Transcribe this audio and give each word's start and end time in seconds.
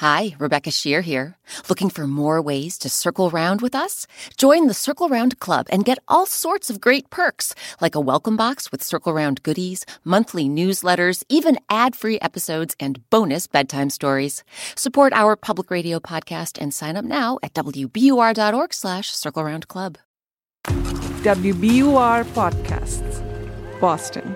Hi, 0.00 0.34
Rebecca 0.38 0.70
Sheir 0.70 1.02
here. 1.02 1.36
Looking 1.68 1.90
for 1.90 2.06
more 2.06 2.40
ways 2.40 2.78
to 2.78 2.88
circle 2.88 3.28
round 3.28 3.60
with 3.60 3.74
us? 3.74 4.06
Join 4.38 4.66
the 4.66 4.72
Circle 4.72 5.10
Round 5.10 5.38
Club 5.40 5.66
and 5.70 5.84
get 5.84 5.98
all 6.08 6.24
sorts 6.24 6.70
of 6.70 6.80
great 6.80 7.10
perks, 7.10 7.54
like 7.82 7.94
a 7.94 8.00
welcome 8.00 8.34
box 8.34 8.72
with 8.72 8.82
Circle 8.82 9.12
Round 9.12 9.42
goodies, 9.42 9.84
monthly 10.02 10.48
newsletters, 10.48 11.22
even 11.28 11.58
ad-free 11.68 12.18
episodes, 12.20 12.74
and 12.80 13.10
bonus 13.10 13.46
bedtime 13.46 13.90
stories. 13.90 14.42
Support 14.74 15.12
our 15.12 15.36
public 15.36 15.70
radio 15.70 16.00
podcast 16.00 16.56
and 16.58 16.72
sign 16.72 16.96
up 16.96 17.04
now 17.04 17.38
at 17.42 17.52
wbur.org 17.52 18.72
slash 18.72 19.10
Circle 19.10 19.44
Round 19.44 19.68
Club. 19.68 19.98
WBUR 20.64 22.24
Podcasts, 22.32 23.20
Boston. 23.82 24.34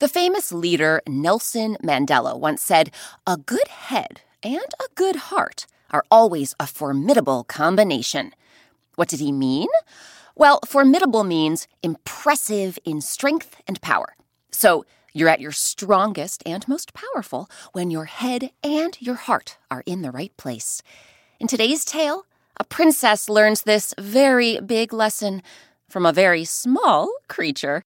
The 0.00 0.08
famous 0.08 0.52
leader 0.52 1.00
Nelson 1.06 1.76
Mandela 1.80 2.36
once 2.36 2.62
said, 2.62 2.90
A 3.28 3.36
good 3.36 3.68
head 3.68 4.22
and 4.42 4.58
a 4.80 4.92
good 4.96 5.14
heart 5.16 5.66
are 5.90 6.04
always 6.10 6.52
a 6.58 6.66
formidable 6.66 7.44
combination. 7.44 8.32
What 8.96 9.08
did 9.08 9.20
he 9.20 9.30
mean? 9.30 9.68
Well, 10.34 10.58
formidable 10.66 11.22
means 11.22 11.68
impressive 11.80 12.76
in 12.84 13.00
strength 13.00 13.54
and 13.68 13.80
power. 13.82 14.16
So 14.50 14.84
you're 15.12 15.28
at 15.28 15.40
your 15.40 15.52
strongest 15.52 16.42
and 16.44 16.66
most 16.66 16.92
powerful 16.92 17.48
when 17.72 17.92
your 17.92 18.06
head 18.06 18.50
and 18.64 19.00
your 19.00 19.14
heart 19.14 19.58
are 19.70 19.84
in 19.86 20.02
the 20.02 20.10
right 20.10 20.36
place. 20.36 20.82
In 21.38 21.46
today's 21.46 21.84
tale, 21.84 22.26
a 22.58 22.64
princess 22.64 23.28
learns 23.28 23.62
this 23.62 23.94
very 23.96 24.58
big 24.58 24.92
lesson 24.92 25.40
from 25.88 26.04
a 26.04 26.12
very 26.12 26.44
small 26.44 27.12
creature. 27.28 27.84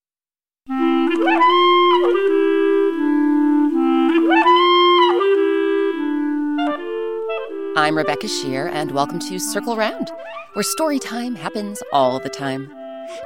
I'm 7.78 7.96
Rebecca 7.96 8.26
Sheir, 8.26 8.68
and 8.72 8.90
welcome 8.90 9.20
to 9.20 9.38
Circle 9.38 9.76
Round, 9.76 10.10
where 10.54 10.64
story 10.64 10.98
time 10.98 11.36
happens 11.36 11.80
all 11.92 12.18
the 12.18 12.28
time. 12.28 12.68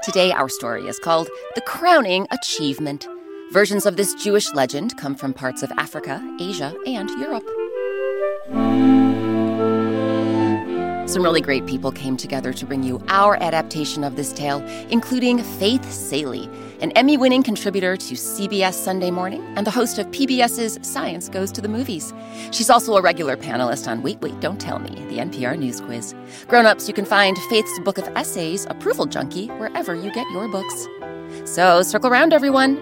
Today, 0.02 0.30
our 0.30 0.50
story 0.50 0.86
is 0.86 0.98
called 0.98 1.30
The 1.54 1.62
Crowning 1.62 2.26
Achievement. 2.30 3.08
Versions 3.50 3.86
of 3.86 3.96
this 3.96 4.12
Jewish 4.12 4.52
legend 4.52 4.98
come 4.98 5.14
from 5.14 5.32
parts 5.32 5.62
of 5.62 5.72
Africa, 5.78 6.22
Asia, 6.38 6.76
and 6.86 7.08
Europe. 7.12 7.48
Some 11.08 11.22
really 11.22 11.40
great 11.40 11.64
people 11.66 11.90
came 11.90 12.18
together 12.18 12.52
to 12.52 12.66
bring 12.66 12.82
you 12.82 13.02
our 13.08 13.36
adaptation 13.42 14.04
of 14.04 14.16
this 14.16 14.34
tale, 14.34 14.62
including 14.90 15.42
Faith 15.42 15.90
Salie, 15.90 16.50
an 16.82 16.90
Emmy 16.92 17.16
winning 17.16 17.44
contributor 17.44 17.96
to 17.96 18.14
CBS 18.14 18.74
Sunday 18.74 19.12
Morning 19.12 19.40
and 19.56 19.64
the 19.64 19.70
host 19.70 19.98
of 19.98 20.06
PBS's 20.08 20.80
Science 20.82 21.28
Goes 21.28 21.52
to 21.52 21.60
the 21.60 21.68
Movies. 21.68 22.12
She's 22.50 22.68
also 22.68 22.96
a 22.96 23.00
regular 23.00 23.36
panelist 23.36 23.86
on 23.86 24.02
Wait, 24.02 24.20
Wait, 24.20 24.38
Don't 24.40 24.60
Tell 24.60 24.80
Me, 24.80 24.90
the 25.08 25.18
NPR 25.18 25.56
News 25.56 25.80
Quiz. 25.80 26.12
Grown 26.48 26.66
ups, 26.66 26.88
you 26.88 26.94
can 26.94 27.04
find 27.04 27.38
Faith's 27.48 27.78
book 27.84 27.98
of 27.98 28.08
essays, 28.16 28.66
Approval 28.66 29.06
Junkie, 29.06 29.46
wherever 29.46 29.94
you 29.94 30.12
get 30.12 30.28
your 30.32 30.48
books. 30.48 30.88
So 31.44 31.82
circle 31.82 32.10
around, 32.10 32.32
everyone, 32.32 32.76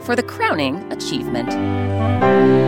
for 0.00 0.16
the 0.16 0.24
crowning 0.24 0.92
achievement. 0.92 2.63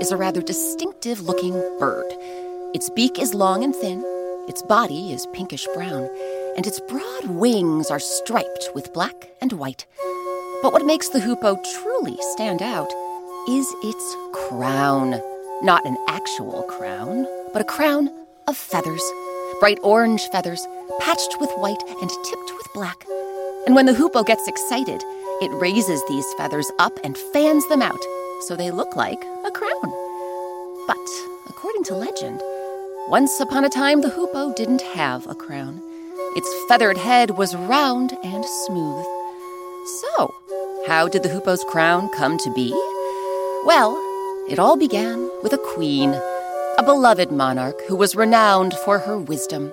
Is 0.00 0.10
a 0.10 0.16
rather 0.16 0.40
distinctive 0.40 1.20
looking 1.20 1.52
bird. 1.78 2.10
Its 2.74 2.88
beak 2.90 3.18
is 3.18 3.34
long 3.34 3.62
and 3.62 3.74
thin, 3.74 4.02
its 4.48 4.62
body 4.62 5.12
is 5.12 5.26
pinkish 5.32 5.66
brown, 5.74 6.08
and 6.56 6.66
its 6.66 6.80
broad 6.88 7.26
wings 7.26 7.90
are 7.90 8.00
striped 8.00 8.70
with 8.74 8.92
black 8.92 9.30
and 9.40 9.52
white. 9.52 9.86
But 10.62 10.72
what 10.72 10.86
makes 10.86 11.08
the 11.10 11.20
hoopoe 11.20 11.62
truly 11.80 12.16
stand 12.32 12.62
out 12.62 12.90
is 13.48 13.66
its 13.82 14.16
crown. 14.32 15.20
Not 15.62 15.84
an 15.84 15.96
actual 16.08 16.62
crown, 16.62 17.26
but 17.52 17.62
a 17.62 17.64
crown 17.64 18.10
of 18.48 18.56
feathers. 18.56 19.02
Bright 19.60 19.78
orange 19.82 20.22
feathers, 20.32 20.66
patched 21.00 21.36
with 21.40 21.50
white 21.56 21.82
and 22.00 22.10
tipped 22.10 22.52
with 22.56 22.72
black. 22.72 23.04
And 23.66 23.74
when 23.74 23.86
the 23.86 23.94
hoopoe 23.94 24.24
gets 24.24 24.48
excited, 24.48 25.02
it 25.42 25.60
raises 25.60 26.02
these 26.08 26.26
feathers 26.34 26.70
up 26.78 26.98
and 27.04 27.16
fans 27.32 27.68
them 27.68 27.82
out 27.82 28.00
so 28.46 28.56
they 28.56 28.70
look 28.70 28.96
like 28.96 29.22
a 29.44 29.50
crown. 29.50 29.92
But, 30.86 31.08
according 31.48 31.84
to 31.84 31.94
legend, 31.94 32.40
once 33.08 33.38
upon 33.40 33.64
a 33.64 33.68
time 33.68 34.00
the 34.00 34.10
hoopoe 34.10 34.54
didn't 34.54 34.82
have 34.82 35.26
a 35.26 35.34
crown. 35.34 35.80
Its 36.36 36.48
feathered 36.68 36.96
head 36.96 37.32
was 37.32 37.56
round 37.56 38.12
and 38.22 38.44
smooth. 38.66 39.04
So, 40.00 40.34
how 40.86 41.08
did 41.08 41.22
the 41.22 41.28
hoopoe's 41.28 41.64
crown 41.64 42.08
come 42.10 42.38
to 42.38 42.52
be? 42.54 42.70
Well, 43.66 43.96
it 44.48 44.58
all 44.58 44.76
began 44.76 45.28
with 45.42 45.52
a 45.52 45.58
queen, 45.74 46.14
a 46.78 46.82
beloved 46.84 47.30
monarch 47.30 47.80
who 47.88 47.96
was 47.96 48.16
renowned 48.16 48.74
for 48.84 49.00
her 49.00 49.18
wisdom. 49.18 49.72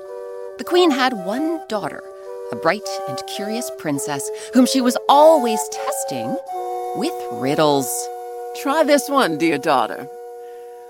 The 0.57 0.63
queen 0.63 0.91
had 0.91 1.25
one 1.25 1.61
daughter, 1.69 2.03
a 2.51 2.55
bright 2.55 2.87
and 3.07 3.21
curious 3.27 3.69
princess 3.77 4.29
whom 4.53 4.65
she 4.65 4.81
was 4.81 4.97
always 5.07 5.61
testing 5.69 6.35
with 6.95 7.13
riddles. 7.33 7.87
Try 8.61 8.83
this 8.83 9.07
one, 9.07 9.37
dear 9.37 9.59
daughter. 9.59 10.05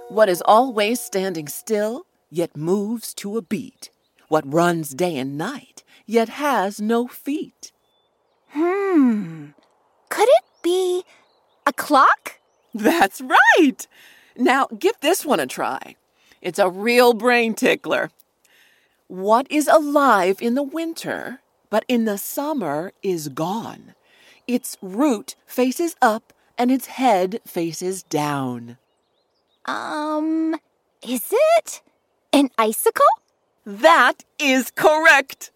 What 0.07 0.29
is 0.29 0.41
always 0.45 1.01
standing 1.01 1.49
still, 1.49 2.05
yet 2.29 2.55
moves 2.55 3.13
to 3.15 3.35
a 3.35 3.41
beat? 3.41 3.89
What 4.29 4.51
runs 4.51 4.91
day 4.91 5.17
and 5.17 5.37
night, 5.37 5.83
yet 6.05 6.29
has 6.29 6.79
no 6.79 7.07
feet? 7.07 7.73
Hmm. 8.51 9.47
Could 10.07 10.29
it 10.29 10.43
be 10.61 11.03
a 11.65 11.73
clock? 11.73 12.39
That's 12.73 13.19
right! 13.21 13.85
Now 14.37 14.67
give 14.67 14.95
this 15.01 15.25
one 15.25 15.41
a 15.41 15.45
try. 15.45 15.97
It's 16.41 16.59
a 16.59 16.69
real 16.69 17.13
brain 17.13 17.53
tickler. 17.53 18.11
What 19.07 19.45
is 19.51 19.67
alive 19.67 20.37
in 20.41 20.55
the 20.55 20.63
winter, 20.63 21.41
but 21.69 21.83
in 21.89 22.05
the 22.05 22.17
summer 22.17 22.93
is 23.03 23.27
gone? 23.27 23.93
Its 24.47 24.77
root 24.81 25.35
faces 25.45 25.97
up 26.01 26.31
and 26.57 26.71
its 26.71 26.87
head 26.87 27.39
faces 27.45 28.03
down. 28.03 28.77
Um, 29.65 30.55
is 31.01 31.31
it 31.31 31.81
an 32.33 32.49
icicle? 32.57 33.05
That 33.65 34.23
is 34.39 34.71
correct. 34.71 35.51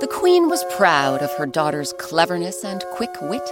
The 0.00 0.08
queen 0.10 0.48
was 0.48 0.64
proud 0.76 1.22
of 1.22 1.32
her 1.32 1.46
daughter's 1.46 1.92
cleverness 1.98 2.64
and 2.64 2.84
quick 2.92 3.14
wit, 3.22 3.48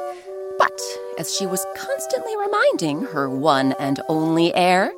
but 0.59 0.81
as 1.19 1.35
she 1.35 1.47
was 1.47 1.65
constantly 1.77 2.37
reminding 2.37 3.03
her 3.03 3.29
one 3.31 3.73
and 3.79 4.01
only 4.09 4.55
heir, 4.55 4.93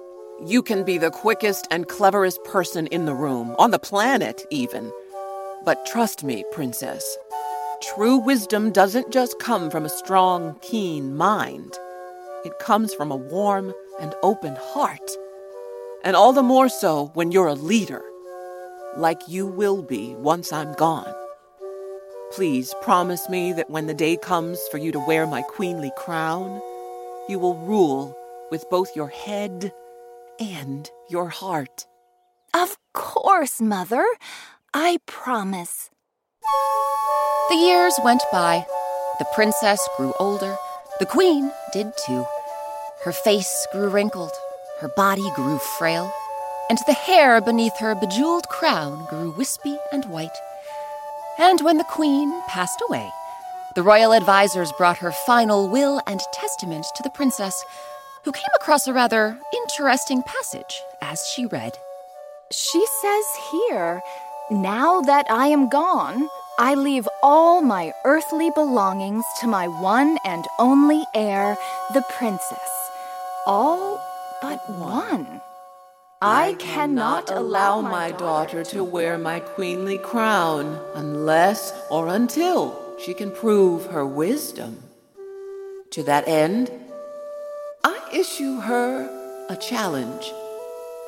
You 0.44 0.62
can 0.62 0.82
be 0.84 0.98
the 0.98 1.10
quickest 1.12 1.68
and 1.70 1.88
cleverest 1.88 2.42
person 2.44 2.88
in 2.88 3.04
the 3.04 3.14
room, 3.14 3.54
on 3.56 3.70
the 3.70 3.78
planet 3.78 4.44
even. 4.50 4.92
But 5.64 5.86
trust 5.86 6.24
me, 6.24 6.44
princess, 6.50 7.16
true 7.92 8.16
wisdom 8.16 8.70
doesn't 8.70 9.10
just 9.12 9.38
come 9.38 9.70
from 9.70 9.84
a 9.84 9.88
strong, 9.88 10.58
keen 10.62 11.16
mind. 11.16 11.76
It 12.44 12.58
comes 12.58 12.94
from 12.94 13.10
a 13.10 13.16
warm 13.16 13.74
and 14.00 14.14
open 14.22 14.56
heart. 14.58 15.10
And 16.04 16.16
all 16.16 16.32
the 16.32 16.42
more 16.42 16.68
so 16.68 17.10
when 17.14 17.32
you're 17.32 17.46
a 17.46 17.54
leader, 17.54 18.02
like 18.96 19.20
you 19.28 19.46
will 19.46 19.82
be 19.82 20.14
once 20.14 20.52
I'm 20.52 20.72
gone. 20.74 21.12
Please 22.32 22.74
promise 22.82 23.28
me 23.28 23.52
that 23.52 23.70
when 23.70 23.86
the 23.86 23.94
day 23.94 24.16
comes 24.16 24.60
for 24.70 24.78
you 24.78 24.92
to 24.92 25.06
wear 25.06 25.26
my 25.26 25.42
queenly 25.42 25.92
crown, 25.96 26.60
you 27.28 27.38
will 27.38 27.56
rule 27.56 28.16
with 28.50 28.68
both 28.70 28.94
your 28.96 29.08
head 29.08 29.72
and 30.38 30.90
your 31.08 31.28
heart. 31.28 31.86
Of 32.54 32.76
course, 32.92 33.60
Mother. 33.60 34.04
I 34.72 34.98
promise. 35.06 35.90
The 37.48 37.56
years 37.56 37.98
went 38.02 38.22
by. 38.32 38.66
The 39.18 39.26
princess 39.34 39.86
grew 39.96 40.12
older. 40.18 40.56
The 40.98 41.06
queen 41.06 41.52
did 41.72 41.92
too. 42.06 42.24
Her 43.04 43.12
face 43.12 43.66
grew 43.72 43.88
wrinkled. 43.88 44.32
Her 44.80 44.88
body 44.88 45.30
grew 45.34 45.58
frail. 45.58 46.12
And 46.70 46.78
the 46.86 46.94
hair 46.94 47.40
beneath 47.40 47.76
her 47.78 47.94
bejeweled 47.94 48.48
crown 48.48 49.04
grew 49.10 49.34
wispy 49.36 49.76
and 49.92 50.06
white. 50.06 50.36
And 51.38 51.60
when 51.60 51.76
the 51.76 51.84
queen 51.84 52.32
passed 52.48 52.82
away, 52.88 53.10
the 53.74 53.82
royal 53.82 54.14
advisers 54.14 54.72
brought 54.78 54.98
her 54.98 55.12
final 55.12 55.68
will 55.68 56.00
and 56.06 56.20
testament 56.32 56.86
to 56.94 57.02
the 57.02 57.10
princess, 57.10 57.62
who 58.24 58.32
came 58.32 58.54
across 58.56 58.86
a 58.86 58.92
rather 58.92 59.38
interesting 59.52 60.22
passage 60.22 60.80
as 61.02 61.26
she 61.34 61.44
read. 61.44 61.76
She 62.50 62.86
says 63.02 63.24
here, 63.52 64.00
now 64.50 65.02
that 65.02 65.26
I 65.28 65.48
am 65.48 65.68
gone, 65.68 66.28
I 66.56 66.74
leave 66.74 67.08
all 67.20 67.62
my 67.62 67.92
earthly 68.04 68.48
belongings 68.50 69.24
to 69.40 69.48
my 69.48 69.66
one 69.66 70.18
and 70.24 70.44
only 70.60 71.04
heir, 71.12 71.58
the 71.92 72.02
princess. 72.16 72.90
All 73.44 74.00
but 74.40 74.60
one. 74.78 75.40
I 76.22 76.54
cannot 76.60 77.28
allow 77.28 77.80
my 77.80 78.12
daughter 78.12 78.62
to 78.66 78.84
wear 78.84 79.18
my 79.18 79.40
queenly 79.40 79.98
crown 79.98 80.80
unless 80.94 81.72
or 81.90 82.06
until 82.06 82.80
she 83.04 83.14
can 83.14 83.32
prove 83.32 83.86
her 83.86 84.06
wisdom. 84.06 84.80
To 85.90 86.04
that 86.04 86.28
end, 86.28 86.70
I 87.82 87.98
issue 88.12 88.60
her 88.60 89.46
a 89.48 89.56
challenge. 89.56 90.32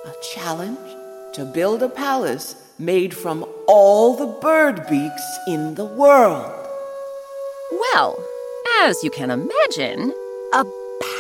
A 0.07 0.13
challenge 0.35 0.97
to 1.35 1.45
build 1.45 1.85
a 1.85 1.89
palace 1.89 2.57
made 2.81 3.15
from 3.15 3.47
all 3.69 4.15
the 4.17 4.27
bird 4.41 4.87
beaks 4.89 5.39
in 5.49 5.75
the 5.75 5.85
world. 5.85 6.53
Well, 7.93 8.23
as 8.83 9.03
you 9.03 9.11
can 9.11 9.31
imagine, 9.31 10.13
A 10.53 10.65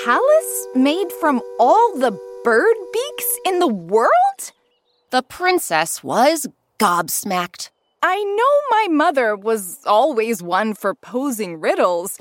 palace 0.04 0.66
made 0.74 1.10
from 1.20 1.42
all 1.58 1.98
the 1.98 2.12
bird 2.44 2.76
beaks 2.92 3.38
in 3.44 3.58
the 3.58 3.66
world? 3.66 4.52
the 5.10 5.22
princess 5.22 6.02
was 6.02 6.46
gobsmacked. 6.78 7.70
I 8.02 8.22
know 8.22 8.54
my 8.70 8.86
mother 8.90 9.34
was 9.36 9.78
always 9.86 10.42
one 10.42 10.74
for 10.74 10.94
posing 10.94 11.60
riddles, 11.60 12.18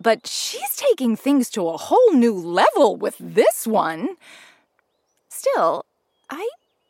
but 0.00 0.26
she's 0.26 0.76
taking 0.76 1.16
things 1.16 1.48
to 1.50 1.68
a 1.68 1.76
whole 1.76 2.12
new 2.12 2.34
level 2.34 2.96
with 2.96 3.16
this 3.18 3.66
one. 3.66 4.16
Still, 5.28 5.86
I 6.28 6.48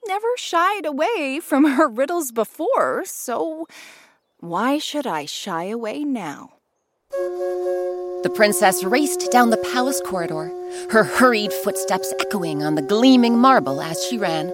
never 0.09 0.29
shied 0.37 0.87
away 0.87 1.41
from 1.43 1.65
her 1.77 1.89
riddles 1.89 2.33
before, 2.33 3.05
so 3.05 3.67
why 4.39 4.79
should 4.79 5.07
I 5.07 5.25
shy 5.27 5.65
away 5.65 6.05
now? 6.05 6.55
The 7.11 8.33
princess 8.35 8.83
raced 8.83 9.31
down 9.31 9.51
the 9.51 9.57
palace 9.73 10.01
corridor, 10.05 10.51
her 10.91 11.05
hurried 11.05 11.53
footsteps 11.53 12.13
echoing 12.21 12.63
on 12.63 12.75
the 12.75 12.83
gleaming 12.83 13.39
marble 13.39 13.81
as 13.81 14.05
she 14.05 14.19
ran. 14.19 14.53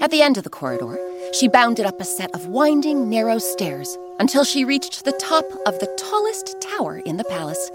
At 0.00 0.10
the 0.10 0.22
end 0.22 0.38
of 0.38 0.44
the 0.44 0.50
corridor, 0.50 0.98
she 1.32 1.46
bounded 1.46 1.86
up 1.86 2.00
a 2.00 2.04
set 2.04 2.34
of 2.34 2.46
winding, 2.46 3.08
narrow 3.08 3.38
stairs 3.38 3.96
until 4.18 4.44
she 4.44 4.64
reached 4.64 5.04
the 5.04 5.12
top 5.12 5.44
of 5.66 5.78
the 5.78 5.86
tallest 5.96 6.60
tower 6.60 6.98
in 6.98 7.16
the 7.16 7.24
palace. 7.24 7.70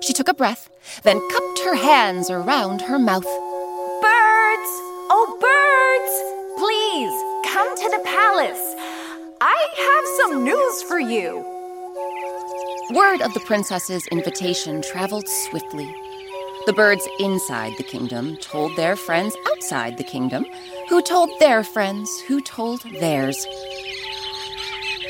She 0.00 0.12
took 0.12 0.28
a 0.28 0.34
breath, 0.34 0.70
then 1.02 1.20
cupped 1.30 1.58
her 1.60 1.74
hands 1.74 2.30
around 2.30 2.82
her 2.82 2.98
mouth. 2.98 3.26
Palace. 8.28 8.74
I 9.40 9.58
have 9.86 10.04
some 10.18 10.44
news 10.44 10.82
for 10.82 11.00
you. 11.00 11.38
Word 12.90 13.22
of 13.22 13.32
the 13.32 13.40
princess's 13.40 14.06
invitation 14.08 14.82
traveled 14.82 15.26
swiftly. 15.26 15.90
The 16.66 16.74
birds 16.74 17.08
inside 17.20 17.72
the 17.78 17.84
kingdom 17.84 18.36
told 18.36 18.76
their 18.76 18.96
friends 18.96 19.34
outside 19.50 19.96
the 19.96 20.04
kingdom, 20.04 20.44
who 20.90 21.00
told 21.00 21.30
their 21.38 21.64
friends, 21.64 22.10
who 22.26 22.42
told 22.42 22.82
theirs. 23.00 23.46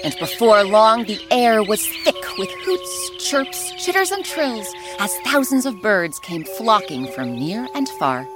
And 0.04 0.14
before 0.20 0.62
long, 0.62 1.04
the 1.04 1.20
air 1.32 1.64
was 1.64 1.84
thick 2.04 2.38
with 2.38 2.50
hoots, 2.62 3.10
chirps, 3.18 3.72
chitters, 3.84 4.12
and 4.12 4.24
trills 4.24 4.68
as 5.00 5.12
thousands 5.24 5.66
of 5.66 5.82
birds 5.82 6.20
came 6.20 6.44
flocking 6.44 7.08
from 7.08 7.34
near 7.34 7.66
and 7.74 7.88
far. 7.88 8.28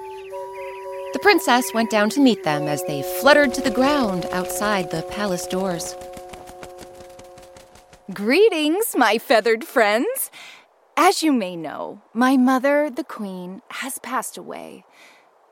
The 1.12 1.18
princess 1.18 1.74
went 1.74 1.90
down 1.90 2.08
to 2.10 2.20
meet 2.20 2.42
them 2.42 2.66
as 2.66 2.82
they 2.84 3.02
fluttered 3.02 3.52
to 3.54 3.60
the 3.60 3.70
ground 3.70 4.26
outside 4.32 4.90
the 4.90 5.02
palace 5.02 5.46
doors. 5.46 5.94
Greetings, 8.12 8.94
my 8.96 9.18
feathered 9.18 9.64
friends. 9.64 10.30
As 10.96 11.22
you 11.22 11.32
may 11.32 11.54
know, 11.54 12.00
my 12.14 12.36
mother, 12.36 12.90
the 12.90 13.04
queen, 13.04 13.60
has 13.68 13.98
passed 13.98 14.38
away. 14.38 14.84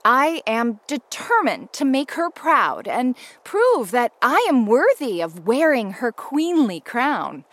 I 0.02 0.42
am 0.46 0.80
determined 0.86 1.74
to 1.74 1.84
make 1.84 2.12
her 2.12 2.30
proud 2.30 2.88
and 2.88 3.14
prove 3.44 3.90
that 3.90 4.12
I 4.22 4.46
am 4.48 4.64
worthy 4.64 5.20
of 5.20 5.46
wearing 5.46 5.92
her 5.92 6.10
queenly 6.10 6.80
crown. 6.80 7.44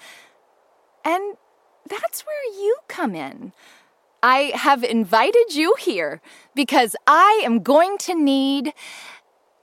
And 1.04 1.36
that's 1.90 2.22
where 2.22 2.54
you 2.54 2.78
come 2.88 3.16
in. 3.16 3.52
I 4.24 4.52
have 4.56 4.84
invited 4.84 5.56
you 5.56 5.76
here 5.80 6.22
because 6.56 6.96
I 7.06 7.42
am 7.46 7.62
going 7.62 7.98
to 8.00 8.16
need 8.16 8.74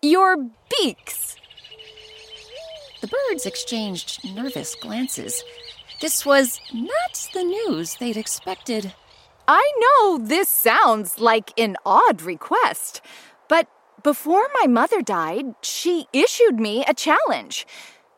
your 0.00 0.36
beaks. 0.70 1.36
The 3.00 3.08
birds 3.08 3.46
exchanged 3.46 4.24
nervous 4.34 4.74
glances. 4.74 5.42
This 6.00 6.24
was 6.24 6.60
not 6.72 7.28
the 7.34 7.42
news 7.42 7.96
they'd 7.96 8.16
expected. 8.16 8.94
I 9.46 9.72
know 9.78 10.18
this 10.18 10.48
sounds 10.48 11.18
like 11.18 11.52
an 11.58 11.76
odd 11.84 12.22
request, 12.22 13.02
but 13.48 13.68
before 14.02 14.48
my 14.60 14.66
mother 14.66 15.02
died, 15.02 15.54
she 15.62 16.06
issued 16.12 16.60
me 16.60 16.84
a 16.86 16.94
challenge. 16.94 17.66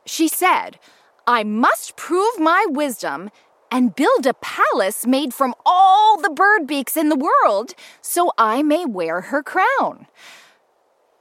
She 0.04 0.28
said, 0.28 0.78
I 1.26 1.42
must 1.42 1.96
prove 1.96 2.38
my 2.38 2.64
wisdom 2.68 3.30
and 3.70 3.94
build 3.94 4.26
a 4.26 4.34
palace 4.34 5.06
made 5.06 5.34
from 5.34 5.54
all 5.64 6.20
the 6.20 6.30
bird 6.30 6.66
beaks 6.66 6.96
in 6.96 7.08
the 7.08 7.16
world 7.16 7.74
so 8.00 8.32
I 8.38 8.62
may 8.62 8.84
wear 8.84 9.22
her 9.22 9.42
crown. 9.42 10.06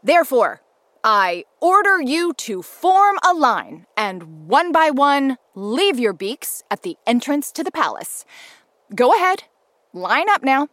Therefore, 0.03 0.61
I 1.03 1.45
order 1.61 2.01
you 2.01 2.33
to 2.33 2.61
form 2.61 3.17
a 3.23 3.33
line 3.33 3.85
and 3.95 4.47
one 4.47 4.71
by 4.71 4.89
one 4.89 5.37
leave 5.53 5.99
your 5.99 6.13
beaks 6.13 6.63
at 6.69 6.83
the 6.83 6.97
entrance 7.05 7.51
to 7.53 7.63
the 7.63 7.71
palace. 7.71 8.25
Go 8.93 9.13
ahead, 9.15 9.43
line 9.93 10.29
up 10.29 10.43
now. 10.43 10.67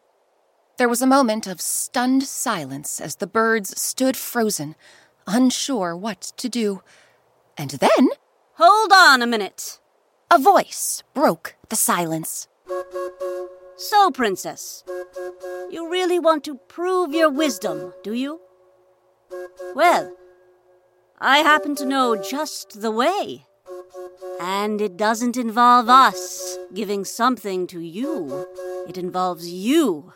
There 0.78 0.88
was 0.88 1.02
a 1.02 1.06
moment 1.06 1.46
of 1.46 1.60
stunned 1.60 2.22
silence 2.24 3.00
as 3.00 3.16
the 3.16 3.26
birds 3.26 3.80
stood 3.80 4.16
frozen, 4.16 4.74
unsure 5.26 5.96
what 5.96 6.20
to 6.38 6.48
do. 6.48 6.82
And 7.56 7.70
then 7.70 8.08
Hold 8.56 8.92
on 8.92 9.22
a 9.22 9.26
minute. 9.26 9.80
A 10.32 10.38
voice 10.38 11.02
broke 11.12 11.56
the 11.68 11.76
silence. 11.76 12.48
So, 13.76 14.10
Princess, 14.10 14.82
you 15.70 15.90
really 15.90 16.18
want 16.18 16.42
to 16.44 16.54
prove 16.68 17.12
your 17.12 17.28
wisdom, 17.28 17.92
do 18.02 18.14
you? 18.14 18.40
Well, 19.74 20.16
I 21.20 21.40
happen 21.40 21.74
to 21.76 21.84
know 21.84 22.16
just 22.16 22.80
the 22.80 22.90
way. 22.90 23.44
And 24.40 24.80
it 24.80 24.96
doesn't 24.96 25.36
involve 25.36 25.90
us 25.90 26.56
giving 26.72 27.04
something 27.04 27.66
to 27.66 27.80
you, 27.80 28.46
it 28.88 28.96
involves 28.96 29.46
you 29.46 30.14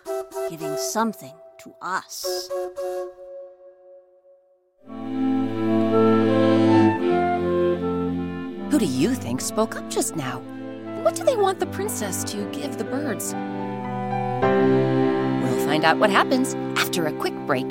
giving 0.49 0.79
something 0.79 1.35
to 1.59 1.75
us. 1.83 2.49
Who 8.76 8.80
do 8.80 8.92
you 8.92 9.14
think 9.14 9.40
spoke 9.40 9.75
up 9.75 9.88
just 9.88 10.16
now? 10.16 10.40
What 11.02 11.14
do 11.14 11.25
they 11.25 11.35
want 11.35 11.61
the 11.61 11.66
princess 11.68 12.23
to 12.25 12.45
give 12.50 12.76
the 12.76 12.85
birds? 12.85 13.33
We'll 15.42 15.66
find 15.66 15.83
out 15.83 15.97
what 15.97 16.11
happens 16.11 16.52
after 16.78 17.06
a 17.06 17.12
quick 17.14 17.33
break. 17.47 17.71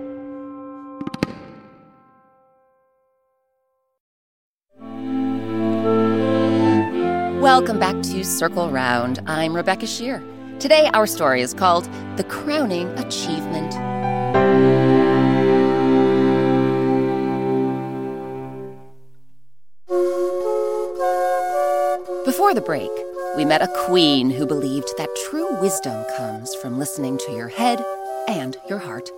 Welcome 7.41 7.79
back 7.79 7.99
to 8.03 8.23
Circle 8.23 8.69
Round. 8.69 9.19
I'm 9.25 9.55
Rebecca 9.55 9.87
Sheir. 9.87 10.21
Today, 10.59 10.91
our 10.93 11.07
story 11.07 11.41
is 11.41 11.55
called 11.55 11.85
The 12.15 12.23
Crowning 12.23 12.87
Achievement. 12.99 13.71
Before 22.25 22.53
the 22.53 22.61
break, 22.63 22.91
we 23.35 23.43
met 23.43 23.63
a 23.63 23.73
queen 23.87 24.29
who 24.29 24.45
believed 24.45 24.93
that 24.99 25.09
true 25.27 25.59
wisdom 25.59 26.05
comes 26.15 26.53
from 26.53 26.77
listening 26.77 27.17
to 27.25 27.31
your 27.31 27.47
head 27.47 27.83
and 28.27 28.55
your 28.69 28.77
heart. 28.77 29.09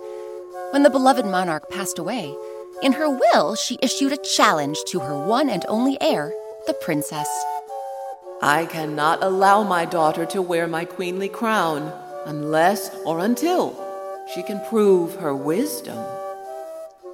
When 0.70 0.82
the 0.82 0.88
beloved 0.88 1.26
monarch 1.26 1.68
passed 1.68 1.98
away, 1.98 2.34
in 2.82 2.92
her 2.92 3.10
will, 3.10 3.54
she 3.54 3.78
issued 3.82 4.14
a 4.14 4.16
challenge 4.16 4.78
to 4.86 5.00
her 5.00 5.14
one 5.14 5.50
and 5.50 5.66
only 5.68 5.98
heir, 6.00 6.32
the 6.66 6.72
princess. 6.72 7.28
I 8.46 8.66
cannot 8.66 9.24
allow 9.24 9.62
my 9.62 9.86
daughter 9.86 10.26
to 10.26 10.42
wear 10.42 10.68
my 10.68 10.84
queenly 10.84 11.30
crown 11.30 11.90
unless 12.26 12.94
or 13.06 13.20
until 13.20 13.74
she 14.34 14.42
can 14.42 14.60
prove 14.68 15.14
her 15.14 15.34
wisdom. 15.34 15.96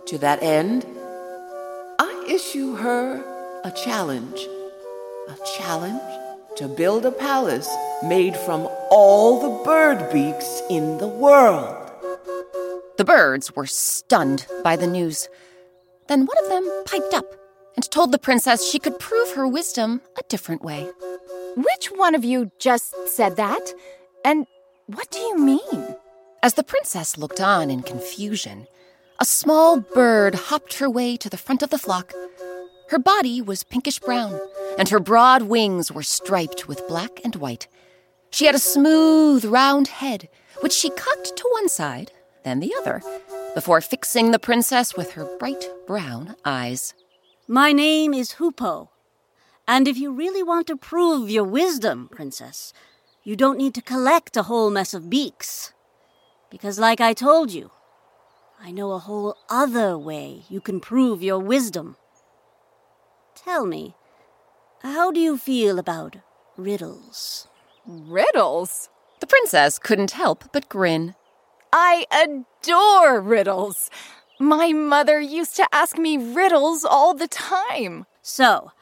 To 0.07 0.19
that 0.19 0.43
end, 0.43 0.85
I 2.01 2.27
issue 2.29 2.75
her 2.75 3.23
a 3.63 3.71
challenge. 3.71 4.45
A 5.29 5.37
challenge 5.57 6.03
to 6.57 6.67
build 6.67 7.07
a 7.07 7.13
palace 7.13 7.71
made 8.03 8.37
from 8.37 8.69
all 8.91 9.41
the 9.41 9.65
bird 9.65 10.13
beaks 10.13 10.63
in 10.69 10.99
the 10.99 11.07
world. 11.07 11.93
The 12.99 13.05
birds 13.05 13.55
were 13.55 13.67
stunned 13.67 14.47
by 14.65 14.75
the 14.75 14.89
news. 14.89 15.29
Then 16.09 16.27
one 16.27 16.39
of 16.43 16.51
them 16.51 16.69
piped 16.87 17.15
up 17.15 17.37
and 17.77 17.89
told 17.89 18.11
the 18.11 18.19
princess 18.19 18.69
she 18.69 18.81
could 18.81 18.99
prove 18.99 19.37
her 19.37 19.47
wisdom 19.47 20.01
a 20.19 20.23
different 20.29 20.63
way. 20.63 20.91
Which 21.57 21.87
one 21.87 22.15
of 22.15 22.25
you 22.25 22.51
just 22.59 22.95
said 23.09 23.37
that? 23.37 23.73
And 24.25 24.47
what 24.87 25.11
do 25.11 25.19
you 25.19 25.39
mean? 25.39 25.97
As 26.43 26.55
the 26.55 26.63
princess 26.63 27.19
looked 27.19 27.41
on 27.41 27.71
in 27.71 27.83
confusion, 27.83 28.67
a 29.19 29.25
small 29.25 29.81
bird 29.81 30.35
hopped 30.35 30.79
her 30.79 30.89
way 30.89 31.17
to 31.17 31.29
the 31.29 31.37
front 31.37 31.63
of 31.63 31.71
the 31.71 31.79
flock. 31.79 32.13
Her 32.89 32.99
body 32.99 33.43
was 33.43 33.65
pinkish 33.65 33.99
brown, 33.99 34.41
and 34.79 34.89
her 34.89 35.01
broad 35.01 35.43
wings 35.43 35.93
were 35.93 36.03
striped 36.03 36.69
with 36.69 36.87
black 36.89 37.21
and 37.25 37.37
white. 37.37 37.69
She 38.31 38.47
had 38.47 38.55
a 38.55 38.61
smooth, 38.61 39.45
round 39.45 39.89
head, 39.89 40.29
which 40.61 40.73
she 40.73 40.91
cocked 40.91 41.37
to 41.37 41.49
one 41.53 41.69
side, 41.69 42.13
then 42.45 42.61
the 42.61 42.75
other, 42.79 43.03
before 43.55 43.81
fixing 43.81 44.31
the 44.31 44.39
princess 44.39 44.97
with 44.97 45.13
her 45.13 45.25
bright 45.39 45.69
brown 45.87 46.37
eyes. 46.45 46.95
My 47.49 47.73
name 47.73 48.15
is 48.15 48.33
Hoopoe, 48.33 48.90
and 49.71 49.87
if 49.87 49.97
you 49.97 50.11
really 50.11 50.43
want 50.43 50.67
to 50.67 50.77
prove 50.77 51.31
your 51.31 51.45
wisdom, 51.45 52.09
Princess, 52.11 52.73
you 53.23 53.37
don't 53.37 53.57
need 53.57 53.73
to 53.75 53.81
collect 53.81 54.37
a 54.37 54.43
whole 54.43 54.69
mess 54.69 54.95
of 54.95 55.09
beaks. 55.09 55.73
Because, 56.51 56.81
like 56.81 57.01
I 57.01 57.13
told 57.13 57.53
you, 57.53 57.71
I 58.61 58.73
know 58.73 58.91
a 58.91 58.99
whole 58.99 59.37
other 59.49 59.97
way 59.97 60.43
you 60.49 60.61
can 60.61 60.81
prove 60.81 61.23
your 61.23 61.39
wisdom. 61.39 61.97
Tell 63.37 63.65
me, 63.65 63.95
how 64.83 65.13
do 65.13 65.21
you 65.21 65.39
feel 65.39 65.79
about 65.79 66.17
riddles? 66.57 67.47
Riddles? 67.87 68.89
The 69.21 69.29
princess 69.29 69.79
couldn't 69.79 70.11
help 70.11 70.51
but 70.53 70.69
grin. 70.69 71.15
I 71.73 72.07
adore 72.11 73.21
riddles. 73.21 73.89
My 74.41 74.73
mother 74.73 75.21
used 75.21 75.55
to 75.57 75.69
ask 75.71 75.97
me 75.97 76.17
riddles 76.17 76.85
all 76.85 77.15
the 77.15 77.29
time. 77.29 78.07
So, 78.21 78.73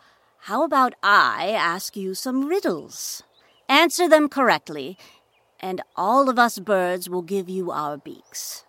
how 0.49 0.65
about 0.65 0.95
I 1.03 1.51
ask 1.51 1.95
you 1.95 2.15
some 2.15 2.47
riddles? 2.47 3.23
Answer 3.69 4.09
them 4.09 4.31
correctly, 4.31 4.97
and 5.61 5.83
all 5.95 6.31
of 6.31 6.39
us 6.39 6.59
birds 6.59 7.07
will 7.11 7.21
give 7.21 7.51
you 7.51 7.71
our 7.71 7.99
beaks. 7.99 8.65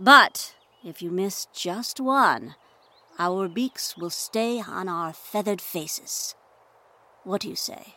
But 0.00 0.56
if 0.84 1.00
you 1.00 1.12
miss 1.12 1.46
just 1.54 2.00
one, 2.00 2.56
our 3.20 3.46
beaks 3.46 3.96
will 3.96 4.10
stay 4.10 4.60
on 4.60 4.88
our 4.88 5.12
feathered 5.12 5.60
faces. 5.60 6.34
What 7.22 7.42
do 7.42 7.48
you 7.48 7.54
say? 7.54 7.94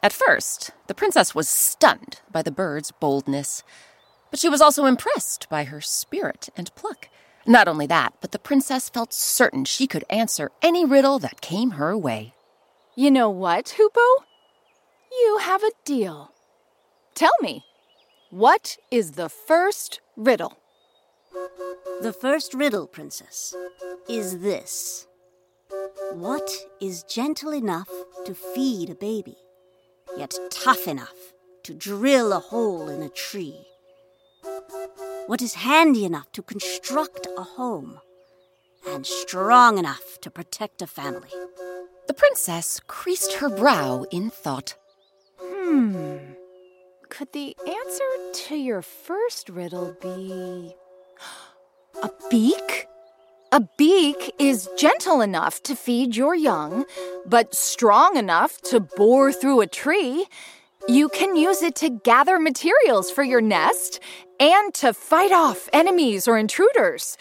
At 0.00 0.12
first, 0.12 0.70
the 0.86 0.94
princess 0.94 1.34
was 1.34 1.48
stunned 1.48 2.20
by 2.30 2.42
the 2.42 2.52
bird's 2.52 2.92
boldness, 2.92 3.64
but 4.30 4.38
she 4.38 4.48
was 4.48 4.60
also 4.60 4.86
impressed 4.86 5.48
by 5.50 5.64
her 5.64 5.80
spirit 5.80 6.50
and 6.56 6.72
pluck. 6.76 7.08
Not 7.44 7.66
only 7.66 7.88
that, 7.88 8.14
but 8.20 8.30
the 8.30 8.38
princess 8.38 8.88
felt 8.88 9.12
certain 9.12 9.64
she 9.64 9.88
could 9.88 10.04
answer 10.08 10.52
any 10.62 10.84
riddle 10.84 11.18
that 11.18 11.40
came 11.40 11.72
her 11.72 11.98
way. 11.98 12.32
You 13.00 13.10
know 13.10 13.30
what, 13.30 13.76
Hoopoe? 13.78 14.26
You 15.10 15.38
have 15.38 15.62
a 15.62 15.70
deal. 15.86 16.32
Tell 17.14 17.32
me, 17.40 17.64
what 18.28 18.76
is 18.90 19.12
the 19.12 19.30
first 19.30 20.02
riddle? 20.18 20.58
The 22.02 22.12
first 22.12 22.52
riddle, 22.52 22.86
Princess, 22.86 23.54
is 24.06 24.40
this 24.40 25.06
What 26.12 26.50
is 26.78 27.02
gentle 27.04 27.54
enough 27.54 27.88
to 28.26 28.34
feed 28.34 28.90
a 28.90 28.94
baby, 28.94 29.38
yet 30.18 30.38
tough 30.50 30.86
enough 30.86 31.32
to 31.62 31.72
drill 31.72 32.34
a 32.34 32.38
hole 32.38 32.90
in 32.90 33.00
a 33.00 33.08
tree? 33.08 33.64
What 35.26 35.40
is 35.40 35.54
handy 35.54 36.04
enough 36.04 36.30
to 36.32 36.42
construct 36.42 37.26
a 37.38 37.44
home, 37.44 38.00
and 38.86 39.06
strong 39.06 39.78
enough 39.78 40.20
to 40.20 40.30
protect 40.30 40.82
a 40.82 40.86
family? 40.86 41.30
The 42.10 42.14
princess 42.14 42.80
creased 42.88 43.34
her 43.34 43.48
brow 43.48 44.04
in 44.10 44.30
thought. 44.30 44.74
Hmm. 45.38 46.16
Could 47.08 47.32
the 47.32 47.56
answer 47.64 48.48
to 48.48 48.56
your 48.56 48.82
first 48.82 49.48
riddle 49.48 49.94
be. 50.02 50.74
A 52.02 52.10
beak? 52.28 52.88
A 53.52 53.60
beak 53.78 54.34
is 54.40 54.68
gentle 54.76 55.20
enough 55.20 55.62
to 55.62 55.76
feed 55.76 56.16
your 56.16 56.34
young, 56.34 56.84
but 57.26 57.54
strong 57.54 58.16
enough 58.16 58.60
to 58.62 58.80
bore 58.80 59.32
through 59.32 59.60
a 59.60 59.68
tree. 59.68 60.26
You 60.88 61.10
can 61.10 61.36
use 61.36 61.62
it 61.62 61.76
to 61.76 61.90
gather 61.90 62.40
materials 62.40 63.12
for 63.12 63.22
your 63.22 63.40
nest 63.40 64.00
and 64.40 64.74
to 64.74 64.92
fight 64.92 65.30
off 65.30 65.68
enemies 65.72 66.26
or 66.26 66.38
intruders. 66.38 67.16